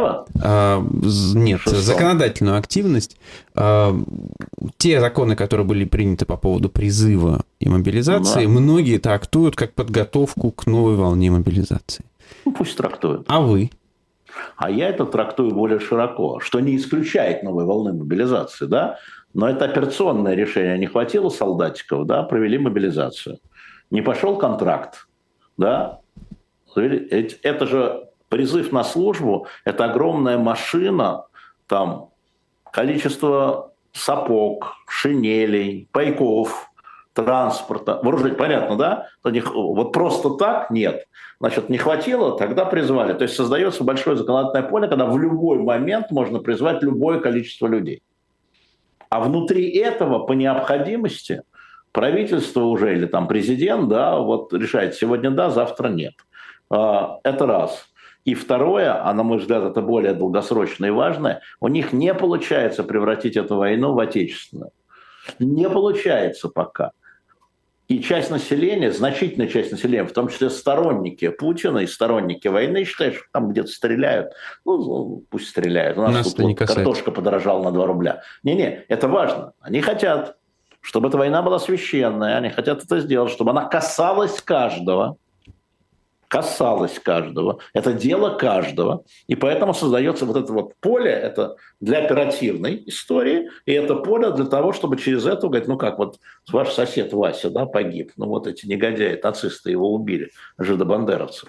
[0.42, 0.84] А,
[1.34, 1.80] нет, Шестом.
[1.80, 3.16] законодательную активность.
[3.54, 3.94] А,
[4.78, 8.50] те законы, которые были приняты по поводу призыва и мобилизации, да.
[8.50, 12.04] многие трактуют как подготовку к новой волне мобилизации.
[12.44, 13.26] Ну, пусть трактуют.
[13.28, 13.70] А вы?
[14.56, 18.98] А я это трактую более широко, что не исключает новой волны мобилизации, да,
[19.32, 20.76] но это операционное решение.
[20.76, 23.38] Не хватило солдатиков, да, провели мобилизацию
[23.92, 25.06] не пошел контракт,
[25.56, 26.00] да,
[26.74, 31.26] это же призыв на службу, это огромная машина,
[31.66, 32.08] там
[32.72, 36.70] количество сапог, шинелей, пайков,
[37.12, 39.08] транспорта, вооружить, понятно, да?
[39.22, 41.06] Вот просто так нет.
[41.38, 43.12] Значит, не хватило, тогда призвали.
[43.12, 48.02] То есть создается большое законодательное поле, когда в любой момент можно призвать любое количество людей.
[49.10, 51.42] А внутри этого по необходимости
[51.92, 56.14] правительство уже или там президент, да, вот решает сегодня да, завтра нет.
[56.70, 57.88] А, это раз.
[58.24, 62.84] И второе, а на мой взгляд это более долгосрочное и важное, у них не получается
[62.84, 64.70] превратить эту войну в отечественную.
[65.38, 66.92] Не получается пока.
[67.88, 73.16] И часть населения, значительная часть населения, в том числе сторонники Путина и сторонники войны, считают,
[73.16, 74.32] что там где-то стреляют.
[74.64, 75.98] Ну, пусть стреляют.
[75.98, 78.22] У нас, нас тут вот картошка подорожала на 2 рубля.
[78.44, 79.52] Не-не, это важно.
[79.60, 80.36] Они хотят
[80.82, 85.16] чтобы эта война была священная, они хотят это сделать, чтобы она касалась каждого,
[86.28, 87.58] касалась каждого.
[87.72, 89.04] Это дело каждого.
[89.26, 94.46] И поэтому создается вот это вот поле, это для оперативной истории, и это поле для
[94.46, 96.16] того, чтобы через это говорить, ну как, вот
[96.50, 101.46] ваш сосед Вася да, погиб, ну вот эти негодяи, нацисты его убили, жидобандеровцы.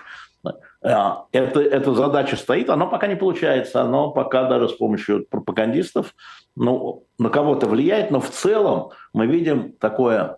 [0.81, 6.13] А, это, эта задача стоит, она пока не получается, она пока даже с помощью пропагандистов
[6.55, 10.37] ну, на кого-то влияет, но в целом мы видим такое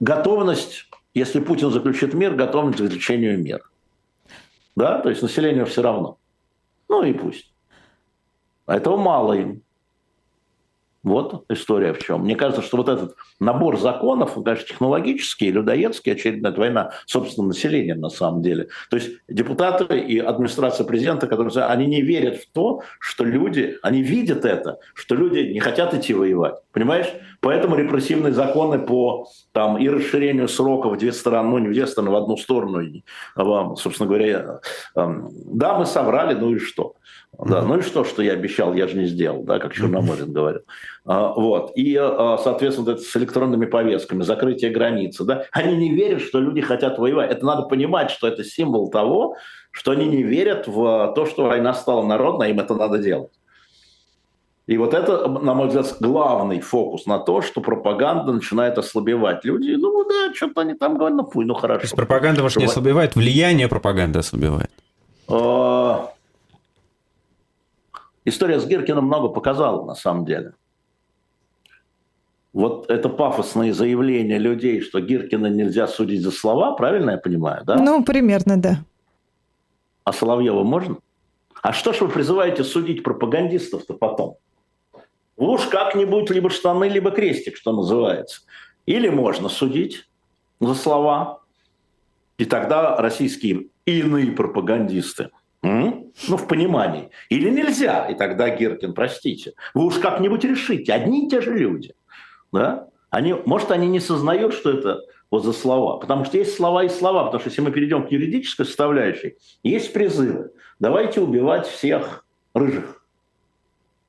[0.00, 3.62] готовность, если Путин заключит мир, готовность к заключению мира.
[4.74, 6.18] Да, то есть населению все равно.
[6.88, 7.52] Ну и пусть.
[8.66, 9.62] А этого мало им.
[11.02, 12.22] Вот история в чем.
[12.22, 18.00] Мне кажется, что вот этот набор законов, он, конечно, технологический, людоедский, очередная война собственным населением
[18.00, 18.68] на самом деле.
[18.88, 24.02] То есть депутаты и администрация президента, которые они не верят в то, что люди, они
[24.02, 26.54] видят это, что люди не хотят идти воевать.
[26.72, 27.08] Понимаешь?
[27.40, 31.88] Поэтому репрессивные законы по там, и расширению срока в две стороны, ну не в две
[31.88, 32.80] стороны, в одну сторону,
[33.34, 34.60] вам, собственно говоря,
[34.94, 36.94] да, мы соврали, ну и что?
[37.38, 40.62] Да, ну и что, что я обещал, я же не сделал, да, как Черноморин говорил.
[41.04, 41.72] А, вот.
[41.74, 45.24] И, а, соответственно, это с электронными повестками, закрытие границы.
[45.24, 45.44] Да?
[45.50, 47.30] Они не верят, что люди хотят воевать.
[47.32, 49.36] Это надо понимать, что это символ того,
[49.72, 53.32] что они не верят в то, что война стала народной, им это надо делать.
[54.68, 59.44] И вот это, на мой взгляд, главный фокус на то, что пропаганда начинает ослабевать.
[59.44, 61.80] Люди, ну да, что-то они там говорят, ну пусть, ну хорошо.
[61.80, 64.70] То есть пропаганда, может, не ослабевает, влияние пропаганды ослабевает?
[65.26, 66.12] А,
[68.24, 70.52] история с Гиркиным много показала, на самом деле
[72.52, 77.76] вот это пафосные заявления людей, что Гиркина нельзя судить за слова, правильно я понимаю, да?
[77.76, 78.84] Ну, примерно, да.
[80.04, 80.98] А Соловьева можно?
[81.62, 84.36] А что ж вы призываете судить пропагандистов-то потом?
[85.36, 88.42] Уж как-нибудь либо штаны, либо крестик, что называется.
[88.84, 90.08] Или можно судить
[90.60, 91.40] за слова,
[92.36, 95.30] и тогда российские иные пропагандисты,
[95.62, 101.30] ну, в понимании, или нельзя, и тогда Гиркин, простите, вы уж как-нибудь решите, одни и
[101.30, 101.94] те же люди–
[102.52, 105.98] да, они, может, они не сознают, что это вот за слова.
[105.98, 107.24] Потому что есть слова и слова.
[107.24, 110.52] Потому что если мы перейдем к юридической составляющей, есть призывы.
[110.78, 113.04] Давайте убивать всех рыжих.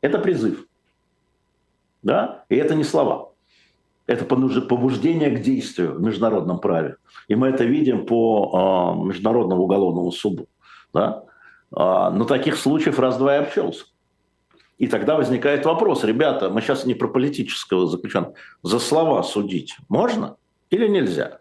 [0.01, 0.65] Это призыв.
[2.01, 2.45] Да?
[2.49, 3.31] И это не слова.
[4.05, 6.97] Это побуждение к действию в международном праве.
[7.29, 10.47] И мы это видим по э, Международному уголовному суду.
[10.93, 11.23] Да?
[11.71, 13.85] Э, но таких случаев раз-два и обчелся.
[14.79, 18.33] И тогда возникает вопрос, ребята, мы сейчас не про политического заключенного,
[18.63, 20.35] за слова судить можно
[20.69, 21.39] или нельзя?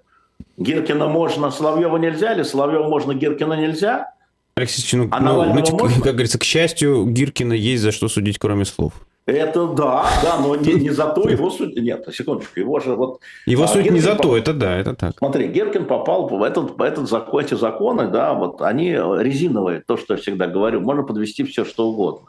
[0.58, 4.12] Гиркина можно, Соловьева нельзя, или Соловьева можно, Гиркина нельзя?
[4.54, 6.02] Алексей ну, а ну, знаете, можно?
[6.02, 8.92] как говорится, к счастью, Гиркина есть за что судить, кроме слов.
[9.24, 11.80] Это да, да, но не, не за то его судить.
[11.80, 13.20] Нет, секундочку, его же вот...
[13.46, 15.14] Его а, судить не за то, это да, это так.
[15.16, 19.96] Смотри, Геркин попал в этот, в этот закон, эти законы, да, вот они резиновые, то,
[19.96, 22.28] что я всегда говорю, можно подвести все, что угодно.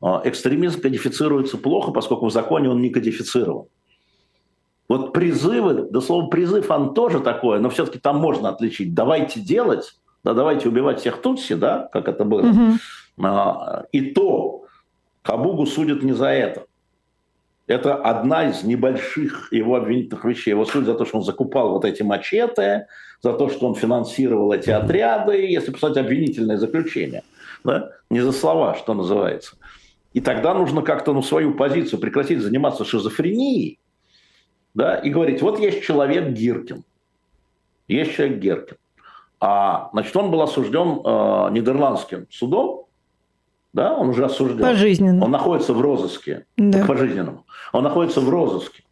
[0.00, 3.66] А, экстремизм кодифицируется плохо, поскольку в законе он не кодифицирован.
[4.88, 8.94] Вот призывы, да слово призыв, он тоже такое, но все-таки там можно отличить.
[8.94, 12.42] Давайте делать, да, давайте убивать всех тутси, да, как это было.
[12.42, 13.86] Угу.
[13.92, 14.64] И то
[15.22, 16.66] Кабугу судят не за это.
[17.66, 20.50] Это одна из небольших его обвинительных вещей.
[20.50, 22.86] Его судят за то, что он закупал вот эти мачете,
[23.22, 27.24] за то, что он финансировал эти отряды, если писать обвинительное заключение.
[27.64, 27.90] Да?
[28.08, 29.56] Не за слова, что называется.
[30.16, 33.78] И тогда нужно как-то ну, свою позицию прекратить заниматься шизофренией
[34.72, 36.84] да, и говорить, вот есть человек Гиркин,
[37.86, 38.76] есть человек Гиркин.
[39.40, 42.86] А, значит, он был осужден э, нидерландским судом,
[43.74, 44.62] да, он уже осужден.
[44.62, 45.22] Пожизненно.
[45.22, 46.46] Он находится в розыске.
[46.56, 46.86] Да.
[46.86, 47.44] Пожизненному.
[47.74, 48.84] Он находится в розыске.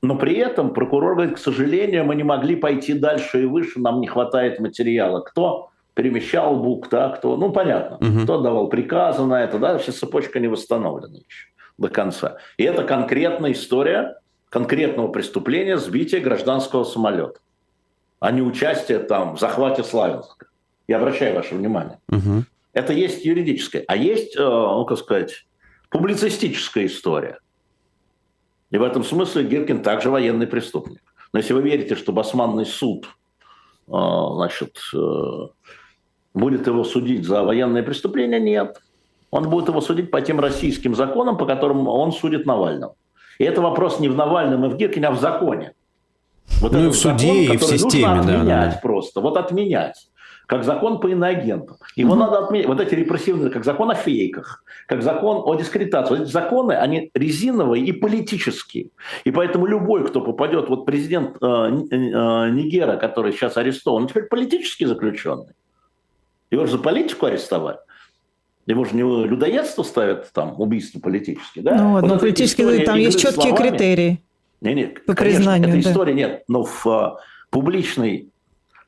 [0.00, 4.00] Но при этом прокурор говорит, к сожалению, мы не могли пойти дальше и выше, нам
[4.00, 5.20] не хватает материала.
[5.20, 5.68] Кто
[5.98, 8.22] перемещал БУК, да, кто, ну, понятно, угу.
[8.22, 12.36] кто давал приказы на это, да, вся цепочка не восстановлена еще до конца.
[12.56, 17.40] И это конкретная история конкретного преступления сбития гражданского самолета,
[18.20, 20.46] а не участие там в захвате Славянска.
[20.86, 21.98] Я обращаю ваше внимание.
[22.10, 22.44] Угу.
[22.74, 23.82] Это есть юридическая.
[23.88, 25.48] А есть, э, ну, как сказать,
[25.90, 27.40] публицистическая история.
[28.70, 31.02] И в этом смысле Гиркин также военный преступник.
[31.32, 33.08] Но если вы верите, что Басманный суд
[33.88, 35.48] э, значит, э,
[36.38, 38.80] будет его судить за военное преступление, нет.
[39.30, 42.94] Он будет его судить по тем российским законам, по которым он судит Навального.
[43.38, 45.72] И это вопрос не в Навальном и в Гиркине, а в законе.
[46.60, 48.14] Вот ну и в суде, закон, и в системе.
[48.14, 49.20] Нужно отменять да, просто.
[49.20, 50.08] Вот отменять
[50.48, 51.76] как закон по иноагентам.
[51.94, 52.20] Его угу.
[52.20, 52.66] надо отменить.
[52.66, 56.14] Вот эти репрессивные, как закон о фейках, как закон о дискредитации.
[56.14, 58.88] Вот эти законы, они резиновые и политические.
[59.24, 64.84] И поэтому любой, кто попадет, вот президент э, э, Нигера, который сейчас арестован, теперь политически
[64.84, 65.52] заключенный.
[66.50, 67.78] Его же за политику арестовали.
[68.66, 71.76] Его же не людоедство ставят, там, убийство политические, да?
[71.76, 73.68] Ну, вот но политически там есть четкие словами.
[73.68, 74.22] критерии.
[74.60, 75.90] Не, нет, по конечно, признанию, эта да.
[75.90, 77.14] история нет, но в uh,
[77.50, 78.30] публичной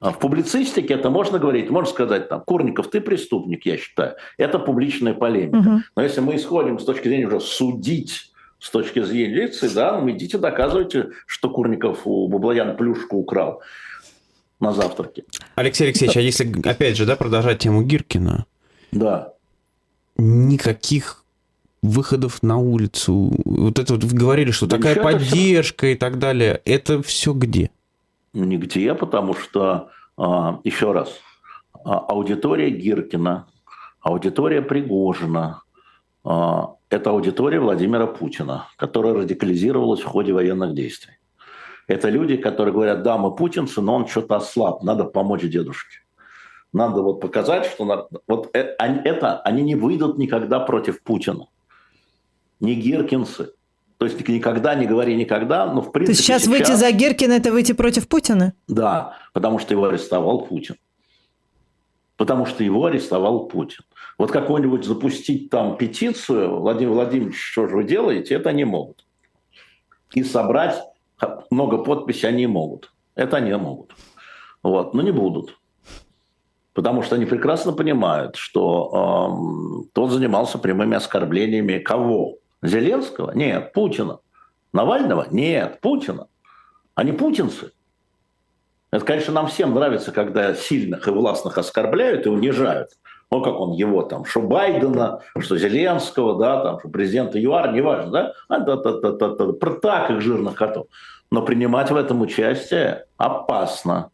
[0.00, 4.14] а в публицистике это можно говорить, можно сказать, там, Курников, ты преступник, я считаю.
[4.38, 5.58] Это публичная полемика.
[5.58, 5.80] Угу.
[5.94, 10.10] Но если мы исходим с точки зрения уже судить с точки зрения лекции, да, ну
[10.10, 13.62] идите доказывайте, что Курников у Баблояна плюшку украл
[14.60, 15.24] на завтраке.
[15.54, 18.46] Алексей Алексеевич, а если, опять же, да, продолжать тему Гиркина?
[18.92, 19.32] Да.
[20.16, 21.24] Никаких
[21.82, 23.32] выходов на улицу.
[23.44, 25.92] Вот это вот вы говорили, что да такая поддержка все...
[25.92, 26.60] и так далее.
[26.64, 27.70] Это все где?
[28.32, 31.10] Нигде, потому что, а, еще раз,
[31.84, 33.46] а, аудитория Гиркина,
[34.00, 35.62] аудитория Пригожина,
[36.22, 41.14] а, это аудитория Владимира Путина, которая радикализировалась в ходе военных действий.
[41.90, 45.98] Это люди, которые говорят, да, мы путинцы, но он что-то ослаб, надо помочь дедушке.
[46.72, 48.06] Надо вот показать, что надо...
[48.28, 51.48] вот э, это они не выйдут никогда против Путина.
[52.60, 53.54] Не гиркинцы,
[53.98, 56.16] то есть никогда не говори никогда, но в принципе...
[56.16, 58.52] То сейчас, сейчас выйти за Геркина– это выйти против Путина?
[58.68, 60.76] Да, потому что его арестовал Путин.
[62.16, 63.82] Потому что его арестовал Путин.
[64.16, 69.04] Вот какую-нибудь запустить там петицию, Владимир Владимирович, что же вы делаете, это они могут.
[70.12, 70.80] И собрать
[71.50, 72.92] много подписей они могут.
[73.14, 73.94] Это они могут.
[74.62, 75.58] Вот, но не будут.
[76.72, 82.36] Потому что они прекрасно понимают, что э, тот занимался прямыми оскорблениями кого?
[82.62, 83.32] Зеленского?
[83.32, 83.72] Нет.
[83.72, 84.20] Путина.
[84.72, 85.26] Навального?
[85.30, 85.80] Нет.
[85.80, 86.28] Путина.
[86.94, 87.72] Они путинцы.
[88.90, 92.90] Это, конечно, нам всем нравится, когда сильных и властных оскорбляют и унижают.
[93.32, 98.10] Ну, как он его там, что Байдена, что Зеленского, да, там, что президента ЮАР, неважно,
[98.10, 100.86] да, а, да, да, да, да, да, про так их жирных котов.
[101.30, 104.10] Но принимать в этом участие опасно.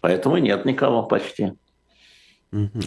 [0.00, 1.52] Поэтому нет никого почти.
[2.52, 2.80] Угу.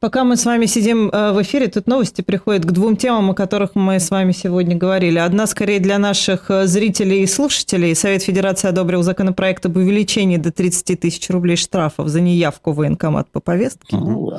[0.00, 3.34] Пока мы с вами сидим э, в эфире, тут новости приходят к двум темам, о
[3.34, 5.18] которых мы с вами сегодня говорили.
[5.18, 7.96] Одна скорее для наших э, зрителей и слушателей.
[7.96, 13.28] Совет Федерации одобрил законопроект об увеличении до 30 тысяч рублей штрафов за неявку в военкомат
[13.32, 13.96] по повестке.
[13.96, 14.38] Угу.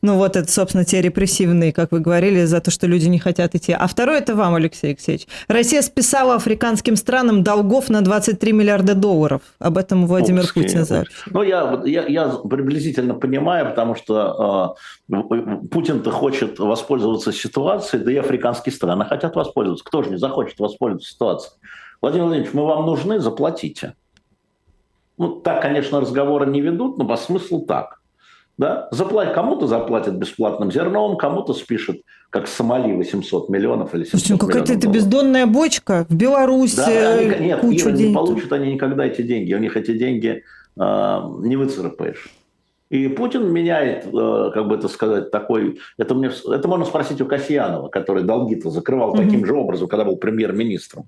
[0.00, 3.54] Ну вот это, собственно, те репрессивные, как вы говорили, за то, что люди не хотят
[3.54, 3.72] идти.
[3.72, 5.26] А второе это вам, Алексей Алексеевич.
[5.48, 9.42] Россия списала африканским странам долгов на 23 миллиарда долларов.
[9.58, 11.14] Об этом Владимир Ох, Путин сообщил.
[11.26, 18.16] Ну я, я, я приблизительно понимаю, потому что э, Путин-то хочет воспользоваться ситуацией, да и
[18.16, 19.84] африканские страны хотят воспользоваться.
[19.84, 21.52] Кто же не захочет воспользоваться ситуацией?
[22.00, 23.94] Владимир Владимирович, мы вам нужны, заплатите.
[25.18, 28.00] Ну, так, конечно, разговоры не ведут, но по смыслу так.
[28.56, 28.88] Да?
[28.92, 34.38] Заплатят, кому-то заплатят бесплатным зерном, кому-то спишет, как Сомали, 800 миллионов или 700 Слушайте, ну
[34.38, 36.76] какая-то это бездонная бочка в Беларуси.
[36.76, 38.08] Да, они, нет, кучу Ира, денег.
[38.08, 39.52] не получат они никогда эти деньги.
[39.54, 40.44] У них эти деньги
[40.76, 42.32] э, не выцарапаешь.
[42.94, 45.80] И Путин меняет, э, как бы это сказать, такой...
[45.98, 49.24] Это, мне, это можно спросить у Касьянова, который долги-то закрывал mm-hmm.
[49.24, 51.04] таким же образом, когда был премьер-министром.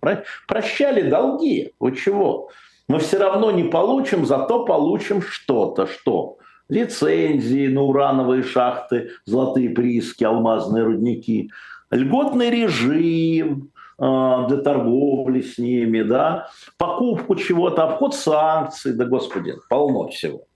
[0.49, 1.75] Прощали долги.
[1.79, 2.51] Вы чего?
[2.89, 5.87] Мы все равно не получим, зато получим что-то.
[5.87, 6.39] Что?
[6.69, 11.53] Лицензии на урановые шахты, золотые прииски, алмазные рудники,
[11.93, 13.71] льготный режим,
[14.01, 20.47] э, для торговли с ними, да, покупку чего-то, обход санкций, да господи, полно всего.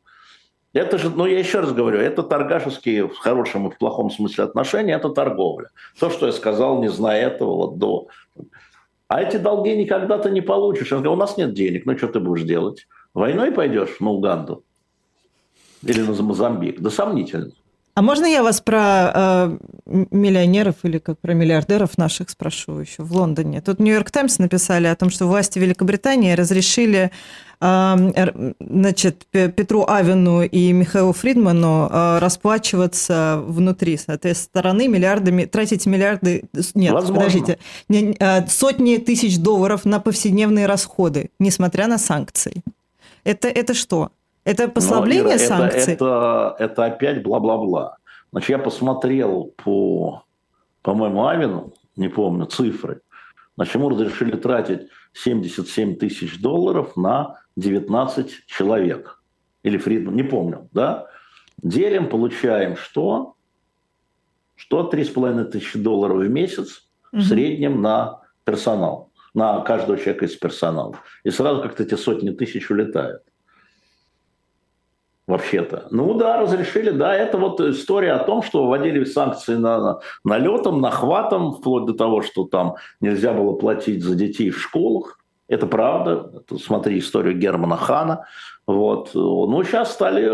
[0.73, 4.45] Это же, ну я еще раз говорю, это торгашеские в хорошем и в плохом смысле
[4.45, 5.71] отношения, это торговля.
[5.99, 8.09] То, что я сказал, не зная этого вот до...
[9.09, 10.93] А эти долги никогда ты не получишь.
[10.93, 12.87] Он говорит, у нас нет денег, ну что ты будешь делать?
[13.15, 14.63] Войной пойдешь на Уганду?
[15.83, 16.81] Или на Мозамбик?
[16.81, 17.51] Да сомнительно.
[18.01, 19.59] А можно я вас про э,
[20.11, 23.61] миллионеров или как про миллиардеров наших спрошу еще в Лондоне?
[23.61, 27.11] Тут Нью-Йорк Таймс написали о том, что власти Великобритании разрешили
[27.61, 35.85] э, значит, Петру Авину и Михаилу Фридману э, расплачиваться внутри с этой стороны миллиардами, тратить
[35.85, 37.17] миллиарды, нет, Возможно.
[37.17, 37.59] подождите,
[37.91, 42.63] не, э, сотни тысяч долларов на повседневные расходы, несмотря на санкции.
[43.25, 44.13] Это, это что?
[44.45, 45.95] Это послабление Ира, санкций?
[45.95, 47.97] Это, это, это опять бла-бла-бла.
[48.33, 50.25] Значит, я посмотрел по,
[50.83, 53.03] по-моему, Авину, не помню цифры.
[53.57, 59.23] Значит, ему разрешили тратить 77 тысяч долларов на 19 человек.
[59.63, 61.07] Или Фридман, не помню, да?
[61.63, 63.35] Делим, получаем что?
[64.55, 67.21] Что 3,5 тысячи долларов в месяц угу.
[67.21, 70.97] в среднем на персонал, на каждого человека из персонала.
[71.25, 73.23] И сразу как-то эти сотни тысяч улетают
[75.31, 75.87] вообще-то.
[75.91, 81.53] Ну да, разрешили, да, это вот история о том, что вводили санкции на, налетом, нахватом,
[81.53, 85.19] вплоть до того, что там нельзя было платить за детей в школах.
[85.49, 86.31] Это правда.
[86.37, 88.27] Это, смотри историю Германа Хана.
[88.67, 89.11] Вот.
[89.15, 90.25] Ну, сейчас стали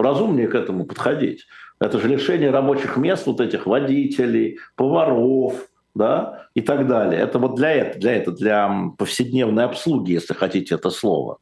[0.00, 1.46] разумнее к этому подходить.
[1.80, 5.54] Это же лишение рабочих мест вот этих водителей, поваров,
[5.94, 7.20] да, и так далее.
[7.20, 11.38] Это вот для этого, для этого, для повседневной обслуги, если хотите это слово.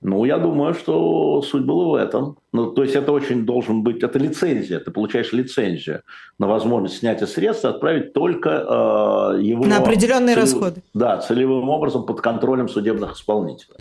[0.00, 2.38] Ну, я думаю, что суть была в этом.
[2.52, 6.02] Ну, то есть это очень должен быть, это лицензия, ты получаешь лицензию
[6.38, 9.64] на возможность снятия средств и отправить только э, его...
[9.64, 10.52] На определенные целев...
[10.52, 10.82] расходы.
[10.94, 13.76] Да, целевым образом под контролем судебных исполнителей.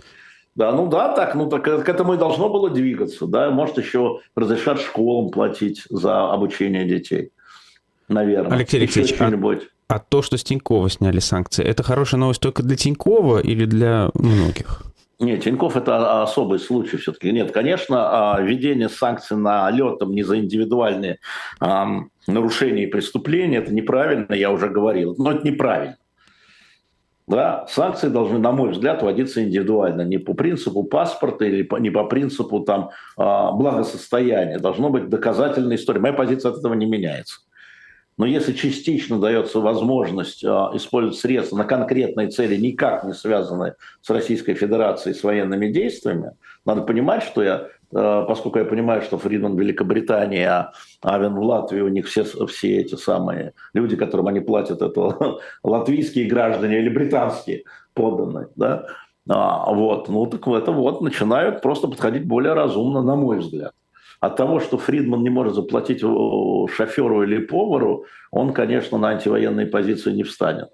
[0.56, 4.22] Да, ну да, так, ну так к этому и должно было двигаться, да, может еще
[4.36, 7.30] разрешать школам платить за обучение детей,
[8.08, 8.58] наверное.
[8.58, 9.32] Алексей Алексеевич, а,
[9.88, 14.10] а то, что с Тинькова сняли санкции, это хорошая новость только для Тинькова или для
[14.16, 14.82] многих?
[15.20, 17.32] Нет, Тиньков это особый случай все-таки.
[17.32, 21.20] Нет, конечно, а, введение санкций на летом не за индивидуальные
[22.28, 25.98] нарушения и преступления, это неправильно, я уже говорил, но это неправильно.
[27.28, 31.90] Да, санкции должны, на мой взгляд, вводиться индивидуально, не по принципу паспорта или по, не
[31.90, 34.60] по принципу там, а, благосостояния.
[34.60, 36.00] Должно быть доказательная история.
[36.00, 37.42] Моя позиция от этого не меняется.
[38.18, 44.10] Но если частично дается возможность э, использовать средства на конкретные цели, никак не связанные с
[44.10, 46.32] Российской Федерацией, с военными действиями,
[46.66, 50.72] надо понимать, что я, э, поскольку я понимаю, что Фридман в Великобритании, а
[51.04, 56.26] Авен в Латвии, у них все, все эти самые люди, которым они платят, это латвийские
[56.26, 58.88] граждане или британские подданные, да,
[59.30, 63.74] а, вот, ну так это вот начинают просто подходить более разумно, на мой взгляд
[64.20, 70.12] от того, что Фридман не может заплатить шоферу или повару, он, конечно, на антивоенные позиции
[70.12, 70.70] не встанет.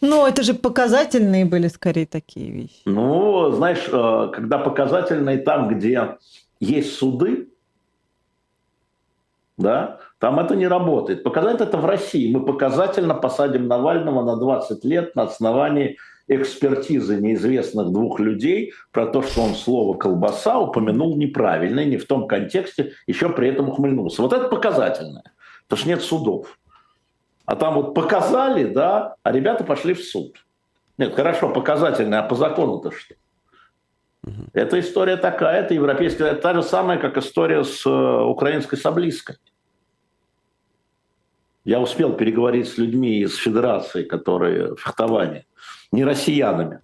[0.00, 2.82] Ну, это же показательные были скорее такие вещи.
[2.84, 6.18] Ну, знаешь, э, когда показательные там, где
[6.60, 7.48] есть суды,
[9.56, 11.22] да, там это не работает.
[11.22, 12.30] Показать это в России.
[12.30, 15.96] Мы показательно посадим Навального на 20 лет на основании
[16.28, 22.26] экспертизы неизвестных двух людей про то, что он слово «колбаса» упомянул неправильно, не в том
[22.26, 24.22] контексте, еще при этом ухмыльнулся.
[24.22, 25.32] Вот это показательное,
[25.68, 26.58] потому что нет судов.
[27.44, 30.44] А там вот показали, да, а ребята пошли в суд.
[30.98, 33.14] Нет, хорошо, показательное, а по закону-то что?
[34.24, 34.46] Угу.
[34.52, 39.36] Эта история такая, это европейская, это та же самая, как история с э, украинской саблиской.
[41.64, 45.46] Я успел переговорить с людьми из Федерации, которые в фехтовании
[45.92, 46.80] не россиянами.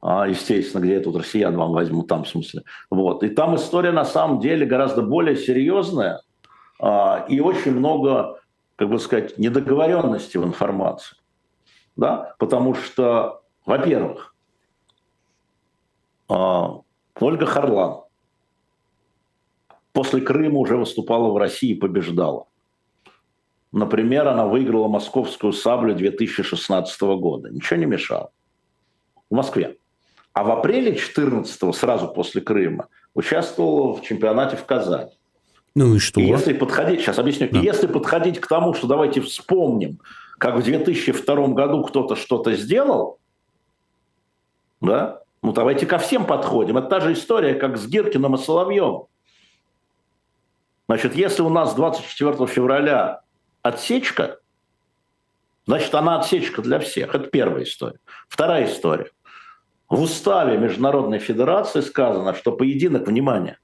[0.00, 2.62] А, естественно, где я тут россиян вам возьму, там в смысле.
[2.90, 3.22] Вот.
[3.22, 6.20] И там история на самом деле гораздо более серьезная
[6.78, 8.40] а, и очень много,
[8.76, 11.16] как бы сказать, недоговоренности в информации.
[11.96, 12.34] Да?
[12.38, 14.34] Потому что, во-первых,
[16.28, 16.80] а,
[17.18, 18.02] Ольга Харлан
[19.92, 22.46] после Крыма уже выступала в России и побеждала.
[23.72, 27.50] Например, она выиграла московскую саблю 2016 года.
[27.50, 28.30] Ничего не мешало.
[29.28, 29.76] В Москве.
[30.32, 35.10] а в апреле 14 сразу после Крыма, участвовала в чемпионате в Казани.
[35.74, 36.20] Ну и что?
[36.20, 37.58] И если подходить, сейчас объясню, да.
[37.58, 39.98] если подходить к тому, что давайте вспомним,
[40.38, 43.18] как в 2002 году кто-то что-то сделал,
[44.80, 46.76] да, ну давайте ко всем подходим.
[46.76, 49.04] Это та же история, как с Гиркиным и Соловьем.
[50.88, 53.22] Значит, если у нас 24 февраля
[53.68, 54.38] отсечка,
[55.66, 57.14] значит, она отсечка для всех.
[57.14, 57.98] Это первая история.
[58.28, 59.10] Вторая история.
[59.88, 63.58] В уставе Международной Федерации сказано, что поединок, внимание,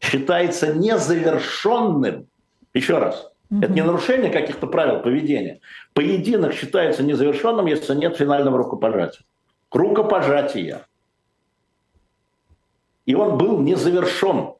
[0.00, 2.26] считается незавершенным.
[2.74, 3.32] Еще раз.
[3.50, 3.62] Угу.
[3.62, 5.60] Это не нарушение каких-то правил поведения.
[5.94, 9.24] Поединок считается незавершенным, если нет финального рукопожатия.
[9.70, 10.86] Рукопожатия.
[13.06, 14.54] И он был не завершен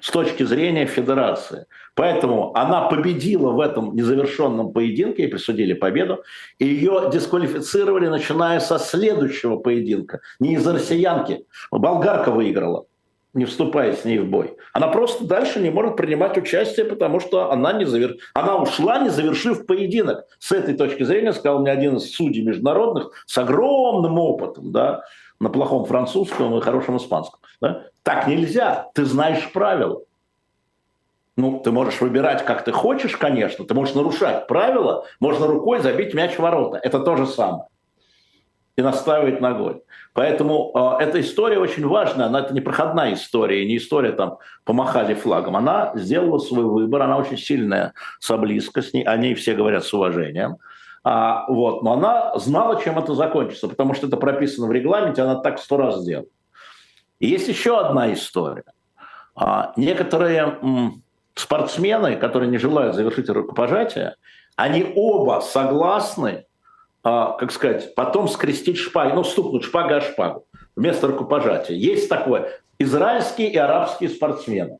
[0.00, 1.66] с точки зрения федерации.
[1.94, 6.22] Поэтому она победила в этом незавершенном поединке, и присудили победу,
[6.58, 10.20] и ее дисквалифицировали, начиная со следующего поединка.
[10.38, 11.44] Не из-за россиянки.
[11.72, 12.86] Болгарка выиграла,
[13.34, 14.56] не вступая с ней в бой.
[14.72, 18.16] Она просто дальше не может принимать участие, потому что она, не завер...
[18.34, 20.24] она ушла, не завершив поединок.
[20.38, 25.02] С этой точки зрения, сказал мне один из судей международных, с огромным опытом, да,
[25.40, 27.40] на плохом французском и хорошем испанском.
[27.60, 27.86] Да?
[28.08, 30.00] Так нельзя, ты знаешь правила.
[31.36, 36.14] Ну, ты можешь выбирать, как ты хочешь, конечно, ты можешь нарушать правила, можно рукой забить
[36.14, 36.80] мяч в ворота.
[36.82, 37.64] Это то же самое.
[38.76, 39.82] И настаивать ногой.
[40.14, 45.12] Поэтому э, эта история очень важная, она это не проходная история, не история там помахали
[45.12, 45.54] флагом.
[45.54, 49.92] Она сделала свой выбор, она очень сильная, соблизка с ней, о ней все говорят с
[49.92, 50.56] уважением.
[51.04, 55.34] А, вот, но она знала, чем это закончится, потому что это прописано в регламенте, она
[55.34, 56.28] так сто раз сделала.
[57.20, 58.64] И есть еще одна история.
[59.34, 60.58] А, некоторые
[61.34, 64.16] спортсмены, которые не желают завершить рукопожатие,
[64.56, 66.46] они оба согласны,
[67.02, 70.44] а, как сказать, потом скрестить шпаги, ну, стукнуть шпага о шпагу
[70.74, 71.76] вместо рукопожатия.
[71.76, 72.60] Есть такое.
[72.78, 74.78] Израильские и арабские спортсмены.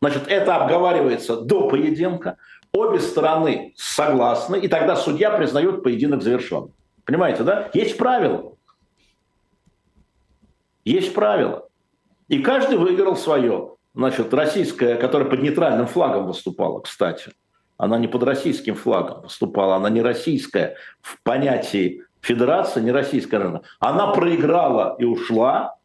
[0.00, 2.36] Значит, это обговаривается до поединка.
[2.72, 6.72] Обе стороны согласны, и тогда судья признает поединок завершенным.
[7.04, 7.68] Понимаете, да?
[7.74, 8.49] Есть правила.
[10.90, 11.68] Есть правила.
[12.28, 13.70] И каждый выиграл свое.
[13.94, 17.32] Значит, российская, которая под нейтральным флагом выступала, кстати,
[17.76, 23.62] она не под российским флагом выступала, она не российская в понятии федерации, не российская.
[23.78, 25.76] Она проиграла и ушла,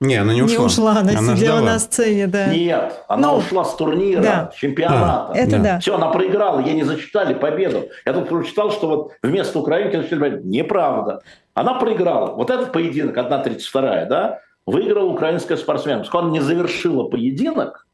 [0.00, 0.58] не, она не ушла.
[0.58, 1.60] Не ушла, она, она сидела ждала.
[1.60, 2.46] на сцене, да.
[2.46, 4.50] Нет, она ну, ушла с турнира, да.
[4.54, 5.32] чемпионата.
[5.32, 5.78] А, это да.
[5.78, 7.88] Все, она проиграла, ей не зачитали победу.
[8.04, 11.22] Я тут прочитал, что вот вместо Украинки начали неправда.
[11.54, 12.32] Она проиграла.
[12.34, 16.04] Вот этот поединок, 1.32, да, выиграла украинская спортсменка.
[16.04, 17.86] Поскольку она не завершила поединок,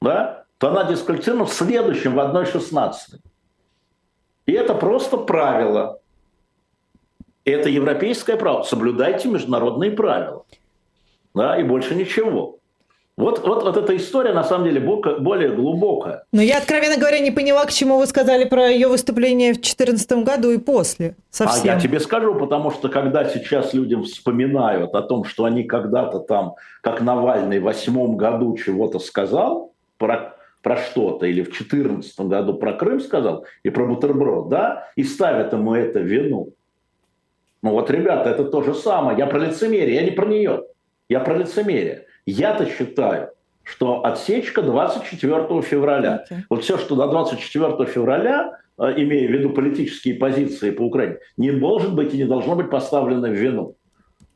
[0.00, 3.20] да, то она дисквалифицирована в следующем, в 1.16.
[4.46, 6.00] И это просто правило.
[7.44, 8.62] Это европейское право.
[8.62, 10.44] Соблюдайте международные правила
[11.34, 12.58] да, и больше ничего.
[13.20, 16.24] Вот, вот, вот эта история, на самом деле, более глубокая.
[16.32, 20.24] Но я, откровенно говоря, не поняла, к чему вы сказали про ее выступление в 2014
[20.24, 21.16] году и после.
[21.30, 21.70] Совсем.
[21.70, 26.20] А я тебе скажу, потому что когда сейчас людям вспоминают о том, что они когда-то
[26.20, 32.54] там, как Навальный в восьмом году чего-то сказал про, про что-то, или в 2014 году
[32.54, 36.54] про Крым сказал, и про бутерброд, да, и ставят ему это вину.
[37.62, 39.18] Ну вот, ребята, это то же самое.
[39.18, 40.64] Я про лицемерие, я не про нее.
[41.10, 42.06] Я про лицемерие.
[42.30, 43.30] Я-то считаю,
[43.62, 46.24] что отсечка 24 февраля.
[46.30, 46.38] Okay.
[46.48, 51.50] Вот все, что до 24 февраля, э, имея в виду политические позиции по Украине, не
[51.50, 53.76] может быть и не должно быть поставлено в вину.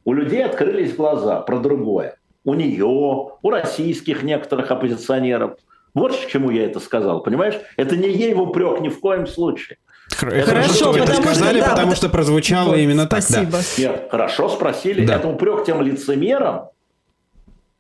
[0.05, 2.17] У людей открылись глаза про другое.
[2.45, 5.57] У нее, у российских некоторых оппозиционеров.
[5.95, 7.55] Вот к чему я это сказал, понимаешь?
[7.77, 9.79] Это не ей в упрек ни в коем случае.
[10.11, 13.53] Хорошо, хорошо что вы это сказали, что, да, потому что прозвучало вот, именно спасибо.
[13.53, 13.65] так.
[13.77, 13.83] Да.
[13.83, 15.07] Нет, хорошо спросили.
[15.07, 15.17] Да.
[15.17, 16.69] Это упрек тем лицемерам,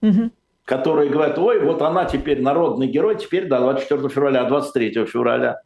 [0.05, 0.30] угу.
[0.64, 5.61] которые говорят, ой, вот она теперь народный герой, теперь до 24 февраля, 23 февраля.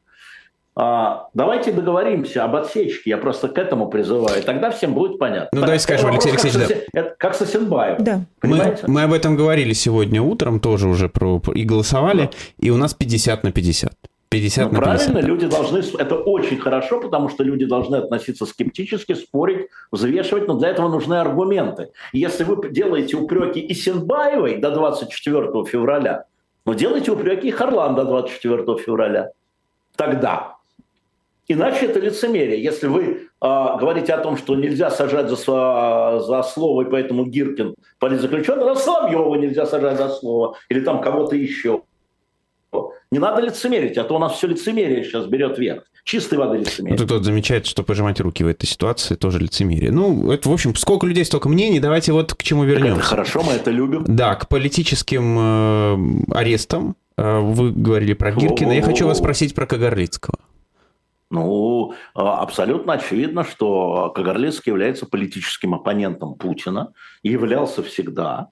[0.81, 3.11] А, давайте договоримся об отсечке.
[3.11, 4.45] Я просто к этому призываю.
[4.45, 5.49] Тогда всем будет понятно.
[5.51, 7.15] Ну, давайте скажем, Алексей Алексеевич, как, да.
[7.19, 7.99] как Сосенбаев.
[7.99, 8.21] Да.
[8.43, 12.31] Мы, мы об этом говорили сегодня утром, тоже уже про, и голосовали, да.
[12.61, 13.93] и у нас 50 на 50.
[14.31, 15.13] 50 ну, на 50.
[15.13, 20.55] Правильно, люди должны, это очень хорошо, потому что люди должны относиться скептически, спорить, взвешивать, но
[20.55, 21.91] для этого нужны аргументы.
[22.13, 26.25] если вы делаете упреки и Сенбаевой до 24 февраля,
[26.67, 29.31] но делайте упреки и Харлан до 24 февраля.
[29.97, 30.57] Тогда.
[31.51, 32.63] Иначе это лицемерие.
[32.63, 37.75] Если вы э, говорите о том, что нельзя сажать за, за слово, и поэтому Гиркин
[37.99, 41.83] политзаключенный, то Соловьева нельзя сажать за слово, или там кого-то еще.
[43.11, 45.85] Не надо лицемерить, а то у нас все лицемерие сейчас берет вверх.
[46.05, 46.99] Чистой воды лицемерие.
[46.99, 49.91] Ну, тут замечает, что пожимать руки в этой ситуации тоже лицемерие.
[49.91, 51.81] Ну, это, в общем, сколько людей, столько мнений.
[51.81, 53.01] Давайте вот к чему вернемся.
[53.01, 54.05] Это хорошо, мы это любим.
[54.07, 56.97] Да, к политическим э, арестам.
[57.17, 58.73] Э, вы говорили про Гиркина.
[58.73, 60.39] Я хочу вас спросить про Кагарлицкого.
[61.31, 66.93] Ну, а, абсолютно очевидно, что Кагарлицкий является политическим оппонентом Путина
[67.23, 68.49] и являлся всегда,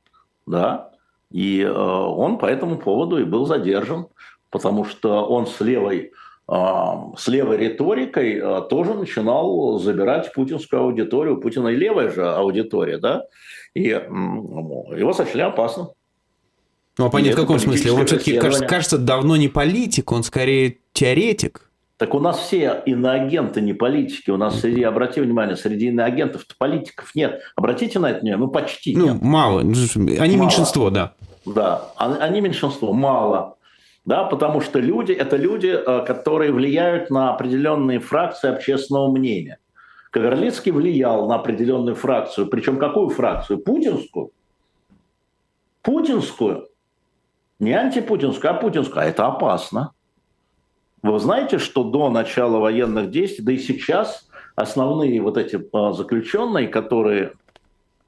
[0.46, 0.90] да,
[1.30, 4.08] и э, он по этому поводу и был задержан,
[4.56, 6.12] потому что он с левой,
[6.50, 6.54] э,
[7.18, 11.36] с левой риторикой э, тоже начинал забирать путинскую аудиторию.
[11.36, 13.24] Путина и левая же аудитория, да,
[13.74, 15.88] и его сочли опасным.
[16.96, 17.92] Ну, а понять, в каком смысле?
[17.92, 21.70] Он все-таки, кажется, кажется, давно не политик, он скорее теоретик.
[21.98, 24.30] Так у нас все иноагенты, не политики.
[24.30, 27.42] У нас среди, обрати внимание, среди иноагентов политиков нет.
[27.56, 29.22] Обратите на это внимание, ну почти Ну, нет.
[29.22, 29.60] мало.
[29.60, 30.46] Они мало.
[30.46, 31.12] меньшинство, да.
[31.44, 33.55] Да, они меньшинство, мало.
[34.06, 39.58] Да, потому что люди– это люди, э, которые влияют на определенные фракции общественного мнения.
[40.10, 42.46] Кагарлицкий влиял на определенную фракцию.
[42.46, 43.58] Причем какую фракцию?
[43.58, 44.30] Путинскую.
[45.82, 46.68] Путинскую.
[47.58, 49.02] Не антипутинскую, а путинскую.
[49.02, 49.92] А это опасно.
[51.02, 56.68] Вы знаете, что до начала военных действий, да и сейчас основные вот эти а, заключенные,
[56.68, 57.32] которые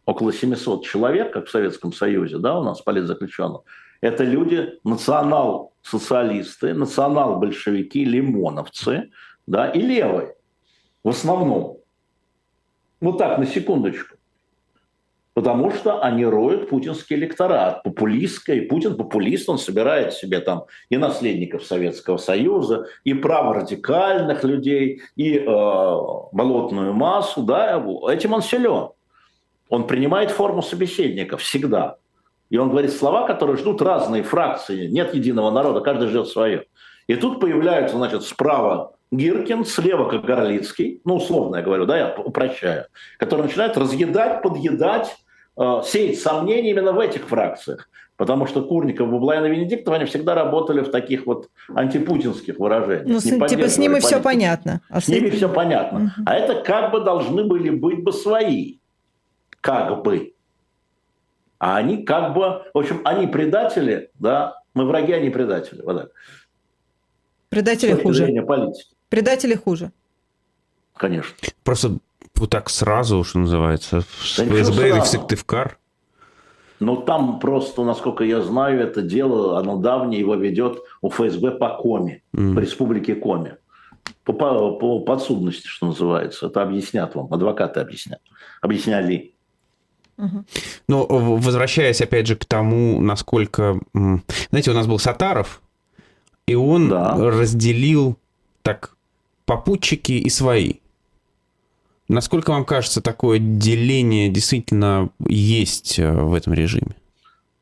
[0.07, 3.63] около 700 человек, как в Советском Союзе, да, у нас политзаключенных,
[4.01, 9.11] это люди национал-социалисты, национал-большевики, лимоновцы,
[9.47, 10.35] да, и левые
[11.03, 11.79] в основном.
[13.01, 14.19] Вот так, на секундочку
[15.39, 18.63] потому что они роют путинский электорат, популистский.
[18.63, 25.47] Путин популист, он собирает себе там и наследников Советского Союза, и праворадикальных людей, и э,
[26.33, 27.81] болотную массу, да,
[28.11, 28.89] этим он силен.
[29.69, 31.99] Он принимает форму собеседника всегда.
[32.51, 34.87] И он говорит слова, которые ждут разные фракции.
[34.87, 36.65] Нет единого народа, каждый ждет свое.
[37.07, 42.15] И тут появляются, значит, справа Гиркин, слева как Горлицкий, ну, условно я говорю, да, я
[42.17, 42.87] упрощаю,
[43.19, 45.17] который начинает разъедать, подъедать
[45.59, 47.89] Э, сеять сомнения именно в этих фракциях.
[48.17, 53.07] Потому что Курников, Бублайн и Венедиктов, они всегда работали в таких вот антипутинских выражениях.
[53.09, 54.81] Ну, с, типа с ними все понятно.
[54.89, 55.99] А с ними все понятно.
[55.99, 56.27] Угу.
[56.27, 58.79] А это как бы должны были быть бы свои.
[59.61, 60.33] Как бы.
[61.59, 62.63] А они как бы...
[62.73, 65.83] В общем, они предатели, да, мы враги, они предатели.
[65.83, 66.11] Вот так.
[67.49, 68.27] Предатели хуже.
[68.47, 68.91] Политики.
[69.09, 69.91] Предатели хуже.
[70.97, 71.35] Конечно.
[71.65, 71.99] Просто
[72.35, 75.79] вот так сразу, что называется, в да ФСБ или в Сыктывкар?
[76.81, 81.71] Ну, там просто, насколько я знаю, это дело, оно давнее, его ведет у ФСБ по
[81.71, 82.55] Коми, mm.
[82.55, 83.57] по республике Коми.
[84.25, 86.47] По, по, по подсудности, что называется.
[86.47, 88.21] Это объяснят вам, адвокаты объяснят.
[88.61, 89.35] Объясняли.
[90.89, 93.81] Но возвращаясь опять же к тому, насколько...
[94.51, 95.63] Знаете, у нас был Сатаров,
[96.47, 97.15] и он да.
[97.17, 98.17] разделил
[98.63, 98.97] так
[99.45, 100.75] попутчики и свои.
[102.09, 106.97] Насколько вам кажется, такое деление действительно есть э, в этом режиме?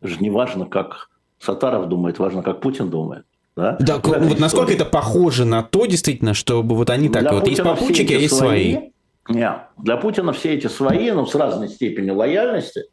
[0.00, 3.26] Это же не важно, как Сатаров думает, важно, как Путин думает.
[3.56, 7.40] Да, да вот насколько это похоже на то, действительно, чтобы вот они так, для вот
[7.40, 8.74] Путина есть попутчики, а есть свои.
[8.74, 8.90] свои.
[9.28, 12.84] Нет, для Путина все эти свои, ну, с разной степенью лояльности,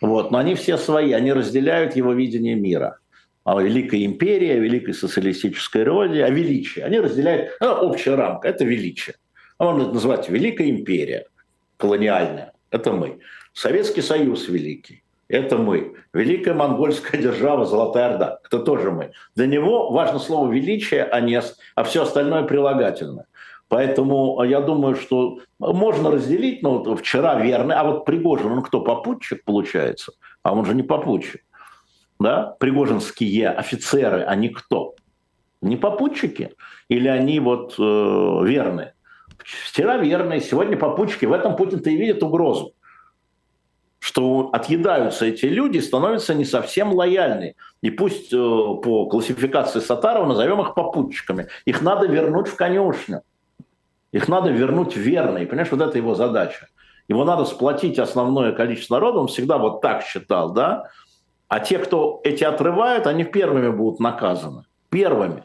[0.00, 2.98] вот, но они все свои, они разделяют его видение мира.
[3.44, 6.80] О великой империи, о великой социалистической роде, о величии.
[6.80, 9.14] Они разделяют, ну, общая рамка, это величие.
[9.58, 11.26] А можно это называть Великая империя
[11.76, 12.52] колониальная.
[12.70, 13.20] Это мы.
[13.52, 15.02] Советский Союз великий.
[15.28, 15.94] Это мы.
[16.12, 18.38] Великая монгольская держава Золотая Орда.
[18.44, 19.12] Это тоже мы.
[19.34, 21.40] Для него важно слово величие, а, не,
[21.74, 23.26] а все остальное прилагательное.
[23.68, 28.80] Поэтому я думаю, что можно разделить, ну, вот вчера верный, а вот Пригожин, он кто,
[28.80, 30.12] попутчик получается?
[30.42, 31.42] А он же не попутчик.
[32.20, 32.56] Да?
[32.60, 34.94] Пригожинские офицеры, они кто?
[35.60, 36.54] Не попутчики?
[36.88, 38.94] Или они вот э, верные?
[39.38, 41.24] Вчера верные, сегодня попутчики.
[41.24, 42.72] В этом Путин-то и видит угрозу
[44.06, 47.56] что отъедаются эти люди, становятся не совсем лояльны.
[47.82, 51.48] И пусть э, по классификации Сатарова назовем их попутчиками.
[51.64, 53.22] Их надо вернуть в конюшню.
[54.16, 55.38] Их надо вернуть верно.
[55.38, 56.68] И понимаешь, вот это его задача.
[57.06, 59.18] Его надо сплотить основное количество народа.
[59.18, 60.88] Он всегда вот так считал, да?
[61.48, 64.64] А те, кто эти отрывают, они первыми будут наказаны.
[64.88, 65.44] Первыми.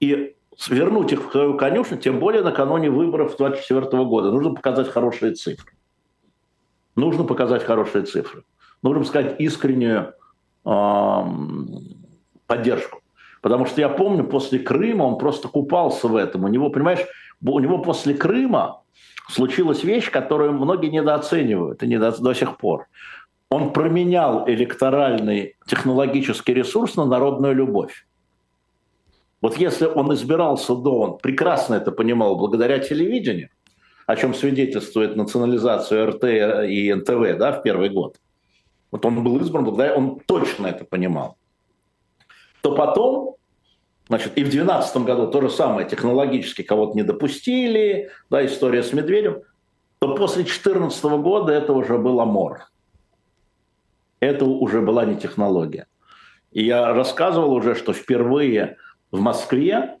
[0.00, 0.36] И
[0.68, 4.30] вернуть их в свою конюшню, тем более накануне выборов 2024 года.
[4.30, 5.72] Нужно показать хорошие цифры.
[6.94, 8.44] Нужно показать хорошие цифры.
[8.82, 10.12] Нужно сказать искреннюю
[10.66, 11.22] э,
[12.46, 13.00] поддержку.
[13.40, 16.44] Потому что я помню, после Крыма он просто купался в этом.
[16.44, 17.06] У него, понимаешь,
[17.44, 18.82] у него после Крыма
[19.28, 22.86] случилась вещь, которую многие недооценивают, и не до, до сих пор.
[23.50, 28.06] Он променял электоральный технологический ресурс на народную любовь.
[29.40, 33.50] Вот если он избирался до, он прекрасно это понимал благодаря телевидению,
[34.06, 36.24] о чем свидетельствует национализация РТ
[36.68, 38.16] и НТВ да, в первый год.
[38.90, 41.36] Вот он был избран благодаря, он точно это понимал.
[42.62, 43.35] То потом,
[44.08, 48.92] значит, и в 2012 году то же самое, технологически кого-то не допустили, да, история с
[48.92, 49.42] Медведем,
[49.98, 52.70] то после 2014 года это уже был амор.
[54.20, 55.86] Это уже была не технология.
[56.52, 58.76] И я рассказывал уже, что впервые
[59.10, 59.98] в Москве,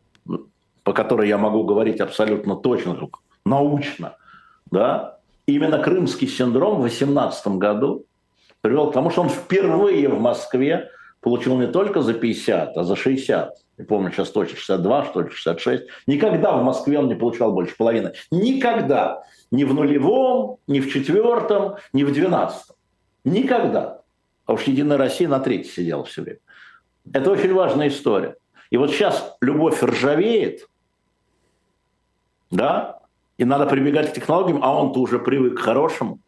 [0.84, 2.98] по которой я могу говорить абсолютно точно,
[3.44, 4.16] научно,
[4.70, 8.06] да, именно крымский синдром в 2018 году
[8.60, 10.90] привел к тому, что он впервые в Москве
[11.20, 13.65] получил не только за 50, а за 60.
[13.78, 15.84] Не помню, сейчас точно 62, что ли, 66.
[16.06, 18.12] Никогда в Москве он не получал больше половины.
[18.30, 19.22] Никогда.
[19.50, 22.76] Ни в нулевом, ни в четвертом, ни в двенадцатом.
[23.24, 24.00] Никогда.
[24.46, 26.38] А уж Единая Россия на третьей сидела все время.
[27.12, 28.36] Это очень важная история.
[28.70, 30.68] И вот сейчас любовь ржавеет,
[32.50, 33.00] да,
[33.36, 36.20] и надо прибегать к технологиям, а он-то уже привык к хорошему.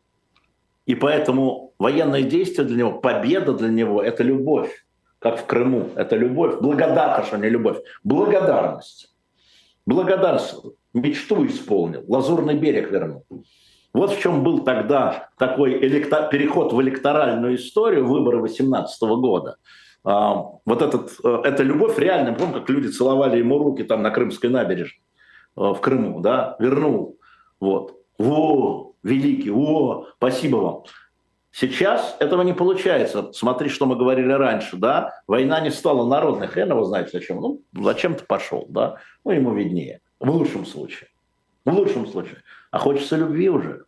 [0.86, 4.84] И поэтому военные действия для него, победа для него– это любовь,
[5.18, 5.90] как в Крыму.
[5.96, 7.78] Это любовь, благодарность, а не любовь.
[8.04, 9.14] Благодарность.
[9.86, 10.56] Благодарность.
[10.94, 13.24] Мечту исполнил, лазурный берег вернул.
[13.92, 16.28] Вот в чем был тогда такой электор...
[16.28, 19.56] переход в электоральную историю, выборы 2018 года.
[20.04, 24.10] А, вот этот, э, эта любовь реальная, помню, как люди целовали ему руки там на
[24.10, 25.02] Крымской набережной
[25.56, 27.18] э, в Крыму, да, вернул.
[27.60, 27.96] Вот.
[28.18, 30.84] Во, великий, о, спасибо вам.
[31.60, 33.32] Сейчас этого не получается.
[33.32, 35.20] Смотри, что мы говорили раньше, да?
[35.26, 36.46] Война не стала народной.
[36.46, 37.40] Хрен его знает зачем.
[37.40, 38.98] Ну, зачем ты пошел, да?
[39.24, 40.00] Ну, ему виднее.
[40.20, 41.08] В лучшем случае.
[41.64, 42.36] В лучшем случае.
[42.70, 43.86] А хочется любви уже.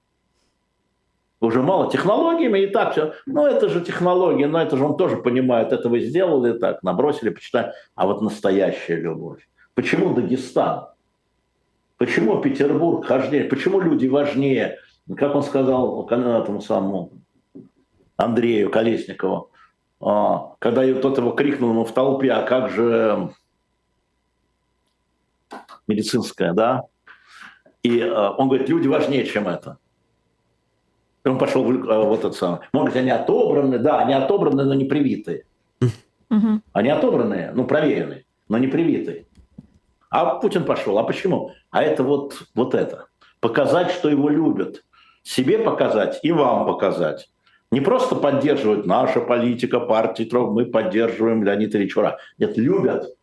[1.41, 3.14] Уже мало технологиями и так все.
[3.25, 5.71] Ну, это же технологии, но это же он тоже понимает.
[5.71, 7.73] Это вы сделали так, набросили, почитали.
[7.95, 9.49] А вот настоящая любовь.
[9.75, 10.89] Почему Дагестан?
[11.99, 13.45] Почему Петербург важнее?
[13.45, 14.79] Почему люди важнее?
[15.16, 17.20] Как он сказал этому самому
[18.21, 19.51] Андрею Колесникову,
[20.01, 23.31] а, когда тот его крикнул ему в толпе, а как же
[25.87, 26.85] медицинская, да?
[27.83, 29.79] И э, он говорит, люди важнее, чем это.
[31.25, 32.61] И он пошел в, э, вот этот самый.
[32.73, 35.45] Может быть, они отобраны, да, они отобраны, но не привитые.
[36.31, 36.61] Угу.
[36.73, 39.27] Они отобранные, ну, проверенные, но не привитые.
[40.11, 40.99] А Путин пошел.
[40.99, 41.53] А почему?
[41.71, 43.07] А это вот, вот это.
[43.41, 44.85] Показать, что его любят.
[45.23, 47.31] Себе показать и вам показать.
[47.71, 52.18] Не просто поддерживать наша политика, партии, мы поддерживаем Леонида Ильичура.
[52.39, 53.14] Нет, любят.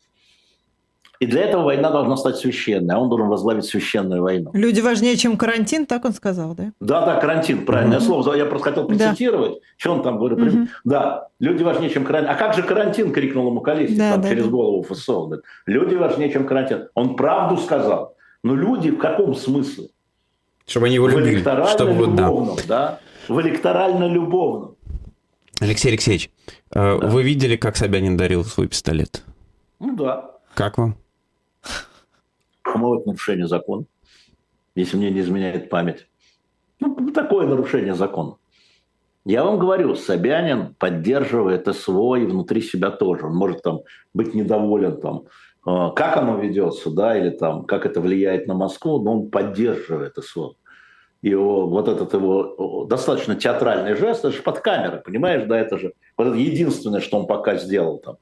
[1.19, 4.51] И для этого война должна стать священной, а он должен возглавить священную войну.
[4.53, 6.71] Люди важнее, чем карантин, так он сказал, да?
[6.79, 8.01] Да, да, карантин, правильное mm-hmm.
[8.01, 8.35] слово.
[8.35, 9.59] Я просто хотел процитировать, да.
[9.77, 10.39] что он там говорит.
[10.39, 10.67] Mm-hmm.
[10.83, 12.31] Да, люди важнее, чем карантин.
[12.31, 14.49] А как же карантин, крикнул ему Колесник да, да, через да.
[14.51, 15.41] голову ФСО.
[15.65, 16.87] Люди важнее, чем карантин.
[16.93, 18.15] Он правду сказал.
[18.43, 19.87] Но люди в каком смысле?
[20.67, 21.35] Чтобы они его любили.
[21.35, 22.63] Электорально-любовном, да.
[22.67, 22.99] да.
[23.27, 24.75] В электорально-любовном.
[25.59, 26.29] Алексей Алексеевич,
[26.71, 27.07] э, да.
[27.07, 29.23] вы видели, как Собянин дарил свой пистолет?
[29.79, 30.31] Ну да.
[30.53, 30.97] Как вам?
[32.63, 33.85] По-моему, это нарушение закона,
[34.75, 36.07] если мне не изменяет память.
[36.79, 38.35] Ну, такое нарушение закона.
[39.25, 43.25] Я вам говорю, Собянин поддерживает СВО и внутри себя тоже.
[43.25, 43.81] Он может там
[44.13, 45.23] быть недоволен, там,
[45.65, 50.15] э, как оно ведется, да, или там, как это влияет на Москву, но он поддерживает
[50.15, 50.55] СВО.
[51.27, 55.77] И его, вот этот его достаточно театральный жест, это же под камерой, понимаешь, да, это
[55.77, 58.15] же вот это единственное, что он пока сделал там,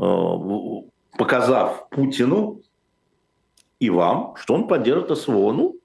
[0.00, 2.60] э, показав Путину,
[3.78, 5.52] и вам, что он поддерживает СВО.
[5.52, 5.76] Ну,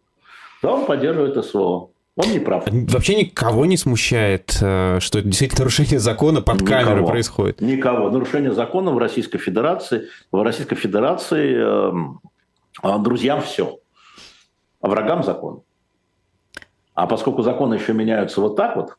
[0.63, 1.91] да, он поддерживает СВО.
[2.15, 2.65] Он не прав.
[2.67, 7.61] Вообще никого не смущает, э, что это действительно нарушение закона под никого, камерой происходит?
[7.61, 8.09] Никого.
[8.09, 10.07] Нарушение закона в Российской Федерации.
[10.31, 11.57] В Российской Федерации
[12.83, 13.77] э, друзьям все,
[14.81, 15.61] а врагам закон.
[16.95, 18.95] А поскольку законы еще меняются вот так вот,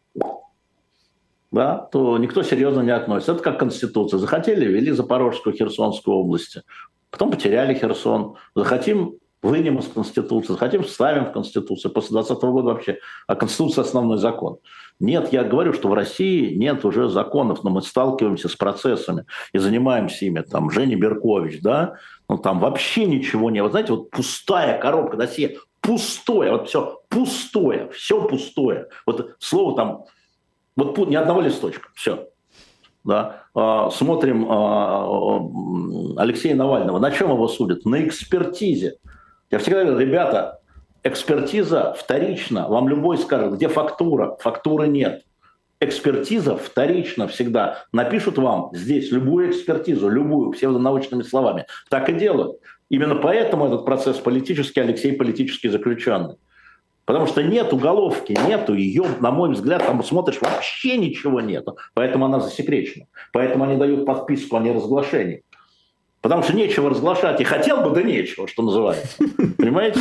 [1.50, 3.32] да, то никто серьезно не относится.
[3.32, 4.18] Это как Конституция.
[4.18, 6.62] Захотели, ввели Запорожскую, Херсонскую области.
[7.10, 8.34] Потом потеряли Херсон.
[8.54, 10.52] Захотим, вынем из Конституции.
[10.52, 11.92] Захотим, вставим в Конституцию.
[11.92, 12.98] После 2020 года вообще.
[13.26, 14.58] А Конституция– основной закон.
[14.98, 19.58] Нет, я говорю, что в России нет уже законов, но мы сталкиваемся с процессами и
[19.58, 20.40] занимаемся ими.
[20.40, 21.94] Там Женя Беркович, да,
[22.28, 23.62] ну там вообще ничего не...
[23.62, 28.88] Вот знаете, вот пустая коробка досье, пустое, вот все пустое, все пустое.
[29.06, 30.04] Вот слово там,
[30.76, 32.28] вот ни одного листочка, все
[33.06, 35.40] да, а, смотрим а,
[36.16, 37.84] Алексея Навального, на чем его судят?
[37.86, 38.96] На экспертизе.
[39.50, 40.60] Я всегда говорю, ребята,
[41.04, 42.68] экспертиза вторична.
[42.68, 44.36] Вам любой скажет, где фактура?
[44.40, 45.22] Фактуры нет.
[45.78, 47.84] экспертиза вторична всегда.
[47.92, 51.66] Напишут вам здесь любую экспертизу, любую, псевдонаучными словами.
[51.88, 52.58] Так и делают.
[52.88, 56.36] Именно поэтому этот процесс политический, Алексей политически заключенный.
[57.04, 61.78] Потому что нет уголовки, нету ее, на мой взгляд, там смотришь, вообще ничего нету.
[61.94, 63.06] Поэтому она засекречена.
[63.32, 65.42] Поэтому они дают подписку о неразглашении.
[66.20, 67.40] Потому что нечего разглашать.
[67.40, 69.16] И хотел бы, да нечего, что называется.
[69.56, 70.00] Понимаете?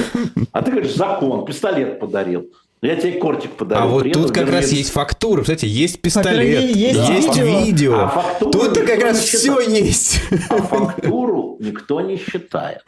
[0.52, 2.50] А ты говоришь, закон, пистолет подарил.
[2.86, 3.84] Я тебе кортик подарил.
[3.84, 5.42] А вот Приеду, тут как раз есть фактура.
[5.42, 7.14] Кстати, есть пистолет, есть, да.
[7.14, 7.96] есть видео.
[7.96, 10.22] А Тут-то как раз все есть.
[10.50, 12.84] А фактуру никто не считает.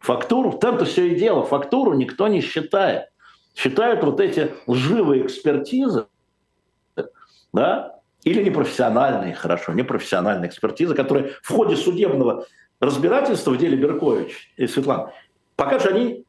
[0.00, 3.04] Фактуру, в том-то все и дело, фактуру никто не считает.
[3.54, 6.06] Считают вот эти лживые экспертизы,
[7.52, 12.46] да, или непрофессиональные, хорошо, непрофессиональные экспертизы, которые в ходе судебного
[12.80, 15.12] разбирательства в деле Беркович и Светлана,
[15.56, 16.24] пока же они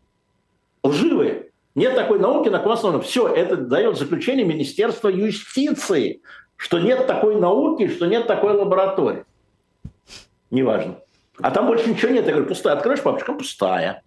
[0.83, 3.01] лживые, нет такой науки, на основном.
[3.01, 6.21] Все, это дает заключение Министерства юстиции,
[6.57, 9.25] что нет такой науки, что нет такой лаборатории.
[10.49, 10.97] Неважно.
[11.41, 12.25] А там больше ничего нет.
[12.25, 12.75] Я говорю, пустая.
[12.75, 14.03] Откроешь папочка, пустая.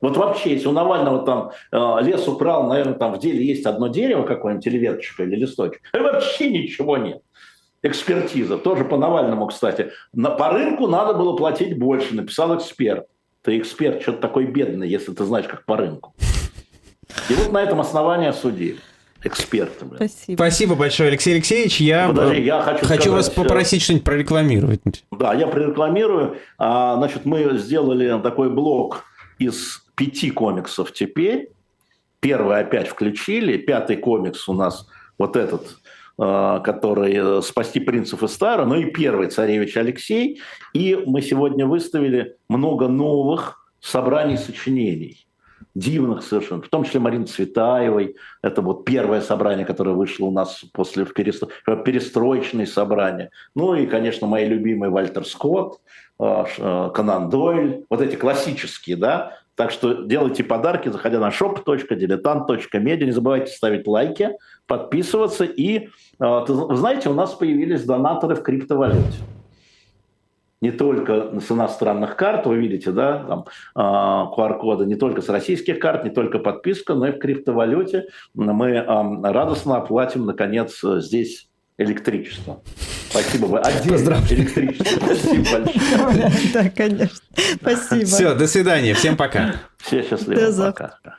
[0.00, 3.88] Вот вообще, если у Навального там э, лес украл, наверное, там в деле есть одно
[3.88, 5.80] дерево какое-нибудь, или веточка, или листочек.
[5.94, 7.22] И вообще ничего нет.
[7.82, 8.58] Экспертиза.
[8.58, 9.92] Тоже по Навальному, кстати.
[10.12, 13.06] На, по рынку надо было платить больше, написал эксперт.
[13.42, 16.12] Ты эксперт, что-то такой бедный, если ты знаешь, как по рынку.
[17.28, 18.78] И вот на этом основании осудили
[19.24, 19.86] эксперты.
[19.96, 20.36] Спасибо.
[20.36, 21.80] Спасибо большое, Алексей Алексеевич.
[21.80, 24.80] Я, Подожди, я хочу, хочу сказать, вас попросить что-нибудь прорекламировать.
[25.10, 26.36] Да, я прорекламирую.
[26.58, 29.04] А, значит, мы сделали такой блок
[29.38, 31.50] из пяти комиксов теперь.
[32.20, 33.56] Первый опять включили.
[33.56, 34.86] Пятый комикс у нас
[35.18, 35.78] вот этот,
[36.18, 40.40] а, который «Спасти принцев из Стара», ну и первый «Царевич Алексей».
[40.72, 45.23] И мы сегодня выставили много новых собраний сочинений
[45.74, 48.16] дивных совершенно, в том числе Марины Цветаевой.
[48.42, 51.48] Это вот первое собрание, которое вышло у нас после перестро...
[51.84, 53.30] перестроечные собрания.
[53.54, 55.80] Ну и, конечно, мои любимые Вальтер Скотт,
[56.18, 59.38] а, а, Конан Дойль, вот эти классические, да.
[59.56, 63.04] Так что делайте подарки, заходя на shop.diletant.media.
[63.04, 64.30] Не забывайте ставить лайки,
[64.66, 65.44] подписываться.
[65.44, 69.18] И, вы знаете, у нас появились донаторы в криптовалюте
[70.64, 73.44] не только с иностранных карт, вы видите, да, там
[73.76, 78.06] QR-коды, не только с российских карт, не только подписка, но и в криптовалюте.
[78.34, 82.62] Мы радостно оплатим, наконец, здесь электричество.
[83.10, 83.46] Спасибо.
[83.46, 85.04] вы Отдельно электричество.
[85.04, 86.32] Спасибо большое.
[86.54, 87.18] Да, конечно.
[87.60, 88.06] Спасибо.
[88.06, 88.94] Все, до свидания.
[88.94, 89.56] Всем пока.
[89.76, 90.40] Все счастливы.
[90.40, 90.98] До завтра.
[91.02, 91.18] Пока.